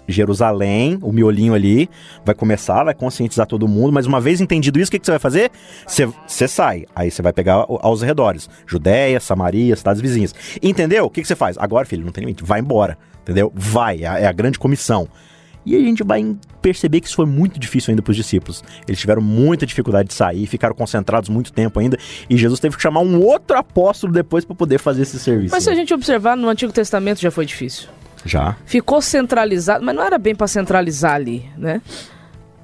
Jerusalém, 0.06 0.98
o 1.00 1.12
miolinho 1.12 1.54
ali, 1.54 1.88
vai 2.24 2.34
começar, 2.34 2.84
vai 2.84 2.94
conscientizar 2.94 3.46
todo 3.46 3.66
mundo, 3.66 3.92
mas 3.92 4.06
uma 4.06 4.20
vez 4.20 4.40
entendido 4.40 4.78
isso, 4.78 4.88
o 4.88 4.92
que, 4.92 4.98
que 4.98 5.06
você 5.06 5.12
vai 5.12 5.18
fazer? 5.18 5.50
Você 5.86 6.46
sai, 6.46 6.84
aí 6.94 7.10
você 7.10 7.22
vai 7.22 7.32
pegar 7.32 7.64
aos 7.80 8.02
redores, 8.02 8.48
Judéia, 8.66 9.18
Samaria, 9.18 9.74
cidades 9.74 10.02
vizinhas. 10.02 10.34
Entendeu? 10.62 11.06
O 11.06 11.10
que, 11.10 11.22
que 11.22 11.28
você 11.28 11.36
faz? 11.36 11.56
Agora, 11.58 11.86
filho, 11.86 12.04
não 12.04 12.12
tem 12.12 12.22
limite, 12.22 12.44
vai 12.44 12.60
embora, 12.60 12.98
entendeu? 13.22 13.50
Vai, 13.54 14.04
é 14.04 14.24
é 14.24 14.26
a 14.26 14.32
grande 14.32 14.58
comissão. 14.58 15.08
E 15.64 15.74
a 15.76 15.78
gente 15.78 16.02
vai 16.02 16.36
perceber 16.60 17.00
que 17.00 17.06
isso 17.06 17.16
foi 17.16 17.26
muito 17.26 17.58
difícil 17.58 17.92
ainda 17.92 18.02
para 18.02 18.10
os 18.10 18.16
discípulos. 18.16 18.62
Eles 18.86 19.00
tiveram 19.00 19.22
muita 19.22 19.66
dificuldade 19.66 20.08
de 20.08 20.14
sair, 20.14 20.46
ficaram 20.46 20.74
concentrados 20.74 21.28
muito 21.28 21.52
tempo 21.52 21.80
ainda, 21.80 21.98
e 22.28 22.36
Jesus 22.36 22.60
teve 22.60 22.76
que 22.76 22.82
chamar 22.82 23.00
um 23.00 23.20
outro 23.20 23.56
apóstolo 23.56 24.12
depois 24.12 24.44
para 24.44 24.54
poder 24.54 24.78
fazer 24.78 25.02
esse 25.02 25.18
serviço. 25.18 25.54
Mas 25.54 25.64
se 25.64 25.70
a 25.70 25.74
gente 25.74 25.92
observar, 25.92 26.36
no 26.36 26.48
Antigo 26.48 26.72
Testamento 26.72 27.20
já 27.20 27.30
foi 27.30 27.46
difícil. 27.46 27.88
Já. 28.24 28.56
Ficou 28.64 29.02
centralizado, 29.02 29.84
mas 29.84 29.94
não 29.94 30.02
era 30.02 30.18
bem 30.18 30.34
para 30.34 30.46
centralizar 30.46 31.14
ali, 31.14 31.48
né? 31.56 31.82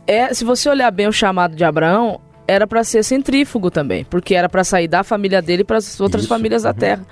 É, 0.06 0.32
se 0.32 0.44
você 0.44 0.68
olhar 0.68 0.90
bem 0.90 1.06
o 1.06 1.12
chamado 1.12 1.54
de 1.54 1.62
Abraão, 1.62 2.20
era 2.50 2.66
para 2.66 2.82
ser 2.82 3.04
centrífugo 3.04 3.70
também, 3.70 4.04
porque 4.04 4.34
era 4.34 4.48
para 4.48 4.64
sair 4.64 4.88
da 4.88 5.04
família 5.04 5.40
dele 5.40 5.62
para 5.62 5.76
as 5.78 6.00
outras 6.00 6.22
Isso, 6.22 6.28
famílias 6.28 6.64
uhum. 6.64 6.68
da 6.68 6.74
terra. 6.74 7.06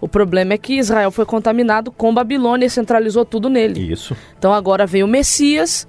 O 0.00 0.08
problema 0.08 0.52
é 0.52 0.58
que 0.58 0.74
Israel 0.78 1.10
foi 1.10 1.24
contaminado 1.24 1.90
com 1.90 2.12
Babilônia 2.12 2.66
e 2.66 2.70
centralizou 2.70 3.24
tudo 3.24 3.48
nele. 3.48 3.92
Isso. 3.92 4.16
Então 4.38 4.52
agora 4.52 4.84
veio 4.84 5.06
o 5.06 5.08
Messias 5.08 5.86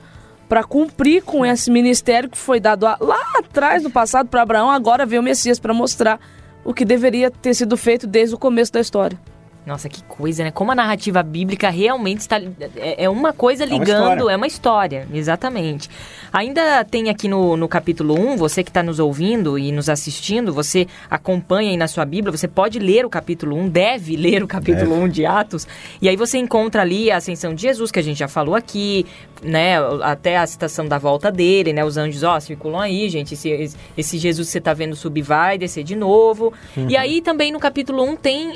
para 0.48 0.63
cumprir 0.63 1.24
com 1.24 1.46
esse 1.46 1.72
ministério 1.72 2.30
que 2.30 2.38
foi 2.38 2.60
dado 2.60 2.84
lá 2.84 3.20
atrás 3.39 3.82
no 3.82 3.89
passado 3.89 4.30
para 4.30 4.44
Abraão, 4.44 4.70
agora 4.70 5.06
veio 5.06 5.22
o 5.22 5.26
Messias 5.26 5.60
para 5.60 5.74
mostrar 5.74 6.20
o 6.63 6.74
que 6.74 6.86
deveria 6.86 7.32
ter 7.32 7.54
sido 7.54 7.76
feito 7.76 8.06
desde 8.06 8.36
o 8.36 8.38
começo 8.38 8.72
da 8.72 8.80
história. 8.80 9.20
Nossa, 9.65 9.88
que 9.88 10.04
coisa, 10.04 10.43
né? 10.43 10.52
Como 10.52 10.71
a 10.71 10.76
narrativa 10.76 11.23
bíblica 11.23 11.69
realmente 11.69 12.19
está. 12.19 12.38
É, 12.76 13.06
é 13.06 13.10
uma 13.10 13.32
coisa 13.32 13.63
ligando, 13.63 14.30
é 14.30 14.36
uma 14.36 14.45
história, 14.45 14.97
é 14.97 15.06
uma 15.06 15.08
história 15.08 15.08
exatamente. 15.13 15.89
Ainda 16.34 16.84
tem 16.84 17.10
aqui 17.10 17.28
no, 17.28 17.56
no 17.56 17.67
capítulo 17.67 18.19
1, 18.19 18.36
você 18.38 18.63
que 18.63 18.69
está 18.69 18.84
nos 18.84 18.99
ouvindo 18.99 19.58
e 19.58 19.71
nos 19.71 19.88
assistindo, 19.88 20.54
você 20.54 20.86
acompanha 21.10 21.71
aí 21.71 21.78
na 21.78 21.88
sua 21.88 22.04
Bíblia, 22.04 22.36
você 22.36 22.47
pode 22.47 22.78
ler 22.78 23.06
o 23.06 23.10
capítulo 23.10 23.56
1, 23.56 23.69
deve 23.69 24.17
ler 24.17 24.43
o 24.43 24.47
capítulo 24.47 24.89
deve. 24.91 25.04
1 25.06 25.10
de 25.10 25.26
Atos, 25.26 25.67
e 26.02 26.10
aí 26.10 26.17
você 26.17 26.38
encontra 26.38 26.82
ali 26.82 27.10
a 27.10 27.17
ascensão 27.17 27.56
de 27.56 27.62
Jesus, 27.62 27.89
que 27.89 27.99
a 27.99 28.04
gente 28.04 28.17
já 28.17 28.28
falou 28.28 28.56
aqui, 28.56 29.06
né? 29.43 29.76
Até 30.02 30.38
a 30.38 30.47
citação 30.47 30.88
da 30.88 30.97
volta 30.97 31.32
dele, 31.32 31.73
né? 31.73 31.84
Os 31.84 31.97
anjos, 31.97 32.23
ó, 32.23 32.39
circulam 32.39 32.80
aí, 32.80 33.10
gente. 33.10 33.34
Esse, 33.34 33.71
esse 33.97 34.17
Jesus 34.17 34.47
que 34.47 34.52
você 34.52 34.58
está 34.58 34.73
vendo 34.73 34.95
subir 34.95 35.21
vai 35.21 35.58
descer 35.58 35.84
de 35.84 35.95
novo. 35.95 36.54
Uhum. 36.76 36.89
E 36.89 36.97
aí 36.97 37.21
também 37.21 37.52
no 37.52 37.60
capítulo 37.60 38.04
1 38.04 38.15
tem 38.15 38.54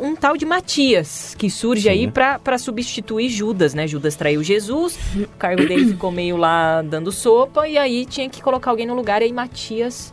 um 0.00 0.16
tal 0.16 0.36
de 0.36 0.41
de 0.42 0.46
Matias, 0.46 1.36
que 1.38 1.48
surge 1.48 1.84
Sim. 1.84 1.88
aí 1.88 2.10
para 2.10 2.58
substituir 2.58 3.28
Judas, 3.28 3.74
né? 3.74 3.86
Judas 3.86 4.16
traiu 4.16 4.42
Jesus, 4.42 4.98
o 5.14 5.28
cargo 5.38 5.64
dele 5.64 5.86
ficou 5.86 6.10
meio 6.10 6.36
lá 6.36 6.82
dando 6.82 7.12
sopa, 7.12 7.68
e 7.68 7.78
aí 7.78 8.04
tinha 8.04 8.28
que 8.28 8.42
colocar 8.42 8.70
alguém 8.70 8.84
no 8.84 8.94
lugar, 8.94 9.22
e 9.22 9.26
aí 9.26 9.32
Matias 9.32 10.12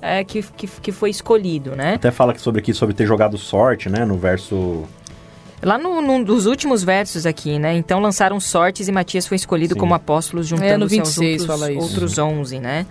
é, 0.00 0.24
que, 0.24 0.42
que, 0.42 0.66
que 0.66 0.92
foi 0.92 1.10
escolhido, 1.10 1.76
né? 1.76 1.94
Até 1.94 2.10
fala 2.10 2.36
sobre 2.38 2.60
aqui 2.62 2.72
sobre 2.72 2.94
ter 2.94 3.06
jogado 3.06 3.36
sorte, 3.36 3.90
né? 3.90 4.06
No 4.06 4.16
verso 4.16 4.84
Lá 5.62 5.76
no, 5.76 6.00
num 6.00 6.22
dos 6.22 6.46
últimos 6.46 6.82
versos 6.82 7.26
aqui, 7.26 7.58
né? 7.58 7.76
Então 7.76 8.00
lançaram 8.00 8.40
sortes 8.40 8.88
e 8.88 8.92
Matias 8.92 9.26
foi 9.26 9.36
escolhido 9.36 9.74
Sim. 9.74 9.80
como 9.80 9.94
apóstolo 9.94 10.42
juntando 10.42 10.66
é, 10.68 10.78
no 10.78 10.88
26 10.88 11.50
aos 11.50 11.60
outros, 11.60 11.76
outros 11.76 12.18
11, 12.18 12.60
né? 12.60 12.86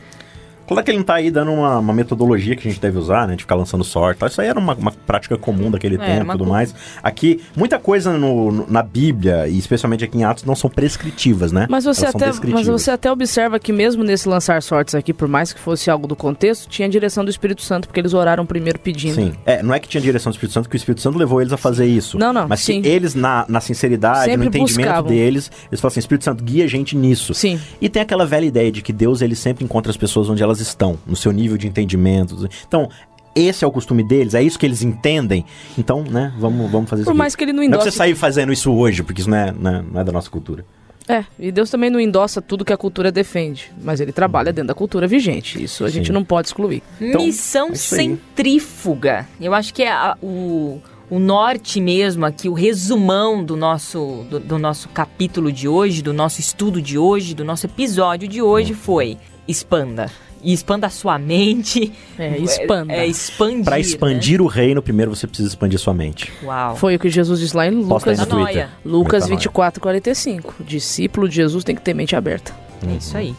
Claro 0.68 0.84
que 0.84 0.92
ele 0.92 0.98
não 0.98 1.06
tá 1.06 1.16
aí 1.16 1.30
dando 1.30 1.52
uma, 1.52 1.80
uma, 1.80 1.94
metodologia 1.94 2.56
que 2.56 2.68
a 2.68 2.72
gente 2.72 2.82
deve 2.82 2.98
usar, 2.98 3.28
né? 3.28 3.36
De 3.36 3.44
ficar 3.44 3.56
lançando 3.56 3.84
sorte. 3.84 4.26
Isso 4.26 4.42
aí 4.42 4.48
era 4.48 4.60
uma, 4.60 4.74
uma 4.74 4.92
prática 4.92 5.38
comum 5.38 5.70
daquele 5.70 5.96
é, 5.96 5.98
tempo 6.00 6.30
e 6.30 6.32
tudo 6.32 6.46
mais. 6.46 6.74
Aqui, 7.04 7.42
muita 7.56 7.78
coisa 7.78 8.18
no, 8.18 8.52
no, 8.52 8.66
na 8.70 8.82
Bíblia, 8.82 9.48
e 9.48 9.58
especialmente 9.58 10.04
aqui 10.04 10.18
em 10.18 10.24
Atos, 10.24 10.44
não 10.44 10.56
são 10.56 10.70
prescritivas, 10.70 11.52
né? 11.52 11.68
Mas 11.70 11.86
você, 11.86 12.06
até, 12.06 12.32
mas 12.48 12.68
você 12.68 12.92
até 12.92 13.12
observa 13.12 13.60
que 13.60 13.72
mesmo 13.72 14.04
nesse 14.04 14.28
lançar 14.28 14.62
sortes 14.64 14.96
aqui, 14.96 15.14
por 15.14 15.28
mais 15.28 15.54
que 15.54 15.60
fosse 15.60 15.90
algo 15.90 16.08
do 16.08 16.16
contexto, 16.16 16.68
tinha 16.68 16.90
direção 16.90 17.24
do 17.24 17.30
Espírito 17.30 17.62
Santo, 17.62 17.88
porque 17.88 18.00
eles 18.00 18.14
oraram 18.14 18.46
primeiro 18.46 18.80
pedindo. 18.80 19.16
Sim. 19.16 19.34
É, 19.46 19.62
não 19.62 19.74
é 19.74 19.80
que 19.80 19.88
tinha 19.88 20.02
direção 20.02 20.32
do 20.32 20.36
Espírito 20.36 20.54
Santo, 20.54 20.70
que 20.70 20.76
o 20.76 20.78
Espírito 20.78 21.02
Santo 21.02 21.18
levou 21.18 21.42
eles 21.42 21.54
a 21.54 21.58
fazer 21.58 21.86
isso. 21.86 22.18
Não, 22.18 22.34
não. 22.34 22.48
Mas 22.48 22.62
sim. 22.62 22.82
eles, 22.84 23.14
na, 23.14 23.46
na 23.48 23.62
sinceridade, 23.62 24.26
Sempre 24.26 24.38
no 24.38 24.46
entendimento 24.46 24.88
buscavam. 24.88 25.10
deles, 25.10 25.52
eles 25.70 25.80
falam 25.80 25.92
assim: 25.92 26.00
Espírito 26.00 26.26
Santo, 26.26 26.44
guia 26.44 26.66
a 26.66 26.68
gente 26.68 26.96
nisso. 26.96 27.34
Sim. 27.34 27.60
E 27.80 27.90
tem 27.90 28.02
aquela 28.02 28.26
velha 28.26 28.46
ideia 28.46 28.72
de 28.72 28.82
que 28.82 28.92
Deus, 28.92 29.22
ele 29.22 29.36
sempre 29.36 29.64
encontra 29.64 29.90
as 29.90 29.98
pessoas 29.98 30.30
onde 30.30 30.42
elas 30.42 30.55
estão, 30.60 30.98
no 31.06 31.16
seu 31.16 31.32
nível 31.32 31.58
de 31.58 31.68
entendimento. 31.68 32.50
Então, 32.68 32.90
esse 33.36 33.64
é 33.64 33.68
o 33.68 33.72
costume 33.72 34.04
deles, 34.04 34.34
é 34.34 34.42
isso 34.42 34.58
que 34.58 34.66
eles 34.66 34.82
entendem. 34.82 35.46
Então, 35.78 36.04
né, 36.04 36.34
vamos, 36.40 36.72
vamos 36.72 36.90
fazer 36.90 37.02
isso 37.02 37.06
Por 37.06 37.12
aqui. 37.12 37.18
mais 37.18 37.36
que 37.36 37.44
ele 37.44 37.52
não 37.54 37.58
Não 37.58 37.64
é 37.64 37.68
endosse. 37.68 37.92
você 37.92 37.98
sair 37.98 38.16
fazendo 38.16 38.54
isso 38.54 38.72
hoje, 38.72 39.04
porque 39.04 39.22
isso 39.22 39.30
não 39.30 39.38
é, 39.38 39.52
não 39.52 39.76
é, 39.76 39.82
não 39.92 40.02
é 40.02 40.04
da 40.04 40.12
nossa 40.12 40.30
cultura. 40.30 40.66
É, 41.08 41.24
e 41.38 41.52
Deus 41.52 41.70
também 41.70 41.90
não 41.92 42.00
endossa 42.00 42.42
tudo 42.42 42.66
que 42.66 42.74
a 42.74 42.78
cultura 42.78 43.12
defende, 43.12 43.72
mas 43.84 44.00
ele 44.00 44.12
trabalha 44.12 44.52
dentro 44.52 44.70
da 44.70 44.74
cultura 44.74 45.08
vigente. 45.08 45.62
Isso 45.62 45.86
a 45.86 45.90
gente 45.90 46.08
Sim. 46.08 46.14
não 46.14 46.24
pode 46.24 46.48
excluir. 46.48 46.82
Então, 47.00 47.24
Missão 47.24 47.70
é 47.70 47.76
centrífuga. 47.76 49.28
Eu 49.40 49.54
acho 49.54 49.74
que 49.74 49.84
é 49.84 49.92
a- 49.92 50.18
o, 50.22 50.82
o 51.10 51.20
norte 51.20 51.80
mesmo 51.80 52.26
aqui, 52.26 52.50
o 52.50 52.54
resumão 52.54 53.44
do 53.44 53.56
nosso, 53.56 54.26
do, 54.30 54.40
do 54.40 54.58
nosso 54.58 54.90
capítulo 54.90 55.52
de 55.52 55.68
hoje, 55.68 56.02
do 56.02 56.14
nosso 56.14 56.40
estudo 56.40 56.82
de 56.82 56.98
hoje, 56.98 57.36
do 57.36 57.44
nosso 57.46 57.66
episódio 57.68 58.28
de 58.28 58.42
hoje 58.42 58.74
foi 58.74 59.18
expanda. 59.48 60.10
E 60.46 60.54
expanda 60.54 60.86
a 60.86 60.90
sua 60.92 61.18
mente. 61.18 61.92
É, 62.20 62.38
expanda. 62.38 62.94
É, 62.94 63.00
é 63.00 63.08
expandir. 63.08 63.66
Pra 63.66 63.80
expandir 63.80 64.42
o 64.44 64.46
reino, 64.46 64.80
primeiro 64.80 65.14
você 65.14 65.26
precisa 65.26 65.50
expandir 65.50 65.80
sua 65.80 65.94
mente. 65.94 66.32
Né? 66.42 66.48
Uau. 66.48 66.76
Foi 66.76 66.96
o 66.96 67.00
que 67.00 67.10
Jesus 67.10 67.40
disse 67.40 67.58
lá 67.58 67.66
em 67.66 67.72
Lucas, 67.72 68.20
no. 68.20 68.26
Twitter. 68.28 68.70
Lucas 68.86 69.24
Metanoia. 69.24 69.40
24, 69.40 69.82
45. 69.82 70.56
Discípulo 70.64 71.28
de 71.28 71.36
Jesus 71.36 71.64
tem 71.64 71.76
que 71.76 71.82
ter 71.82 71.96
mente 71.96 72.16
aberta. 72.16 72.54
É 72.88 72.94
isso 72.96 73.18
aí. 73.18 73.36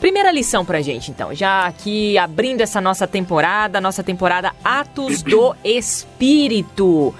Primeira 0.00 0.32
lição 0.32 0.64
pra 0.64 0.80
gente, 0.80 1.10
então. 1.10 1.34
Já 1.34 1.66
aqui 1.66 2.16
abrindo 2.16 2.62
essa 2.62 2.80
nossa 2.80 3.06
temporada, 3.06 3.78
nossa 3.78 4.02
temporada 4.02 4.52
Atos 4.64 5.22
do 5.22 5.54
Espírito. 5.62 7.14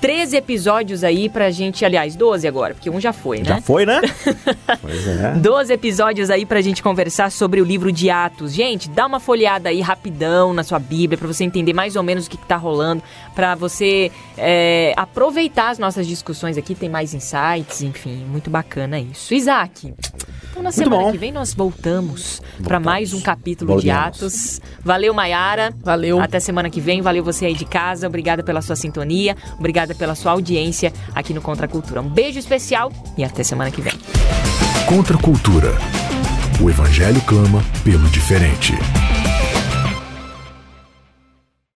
13 0.00 0.36
episódios 0.36 1.04
aí 1.04 1.28
pra 1.28 1.50
gente, 1.50 1.84
aliás, 1.84 2.16
12 2.16 2.48
agora, 2.48 2.74
porque 2.74 2.88
um 2.88 2.98
já 2.98 3.12
foi, 3.12 3.38
né? 3.38 3.44
Já 3.44 3.60
foi, 3.60 3.84
né? 3.84 4.00
pois 4.80 5.06
é. 5.06 5.32
12 5.34 5.72
episódios 5.72 6.30
aí 6.30 6.46
pra 6.46 6.60
gente 6.60 6.82
conversar 6.82 7.30
sobre 7.30 7.60
o 7.60 7.64
livro 7.64 7.92
de 7.92 8.08
Atos. 8.08 8.54
Gente, 8.54 8.88
dá 8.88 9.06
uma 9.06 9.20
folheada 9.20 9.68
aí 9.68 9.80
rapidão 9.80 10.54
na 10.54 10.62
sua 10.62 10.78
Bíblia 10.78 11.18
pra 11.18 11.26
você 11.26 11.44
entender 11.44 11.74
mais 11.74 11.96
ou 11.96 12.02
menos 12.02 12.26
o 12.26 12.30
que, 12.30 12.38
que 12.38 12.46
tá 12.46 12.56
rolando, 12.56 13.02
pra 13.34 13.54
você 13.54 14.10
é, 14.38 14.94
aproveitar 14.96 15.70
as 15.70 15.78
nossas 15.78 16.06
discussões 16.06 16.56
aqui, 16.56 16.74
tem 16.74 16.88
mais 16.88 17.12
insights, 17.12 17.82
enfim, 17.82 18.24
muito 18.24 18.48
bacana 18.48 18.98
isso. 18.98 19.34
Isaac, 19.34 19.94
então 20.50 20.62
na 20.62 20.72
semana 20.72 21.04
bom. 21.04 21.12
que 21.12 21.18
vem 21.18 21.32
nós 21.32 21.54
voltamos, 21.54 22.40
pra 22.62 22.78
Voltamos. 22.78 22.84
mais 22.84 23.14
um 23.14 23.20
capítulo 23.20 23.80
de 23.80 23.88
Voltamos. 23.88 24.16
Atos. 24.16 24.60
Valeu, 24.84 25.14
Maiara. 25.14 25.72
Valeu. 25.82 26.20
Até 26.20 26.40
semana 26.40 26.68
que 26.68 26.80
vem. 26.80 27.00
Valeu 27.00 27.22
você 27.22 27.46
aí 27.46 27.54
de 27.54 27.64
casa. 27.64 28.06
Obrigada 28.06 28.42
pela 28.42 28.60
sua 28.60 28.76
sintonia. 28.76 29.36
Obrigada 29.90 29.94
pela 29.94 30.14
sua 30.14 30.32
audiência 30.32 30.92
aqui 31.14 31.34
no 31.34 31.40
Contra 31.40 31.66
a 31.66 31.68
Cultura. 31.68 32.00
Um 32.00 32.08
beijo 32.08 32.38
especial 32.38 32.92
e 33.16 33.24
até 33.24 33.42
semana 33.42 33.70
que 33.70 33.80
vem. 33.80 33.92
Contra 34.86 35.16
a 35.16 35.20
cultura. 35.20 35.74
O 36.60 36.68
evangelho 36.68 37.20
clama 37.22 37.62
pelo 37.84 38.08
diferente. 38.08 38.74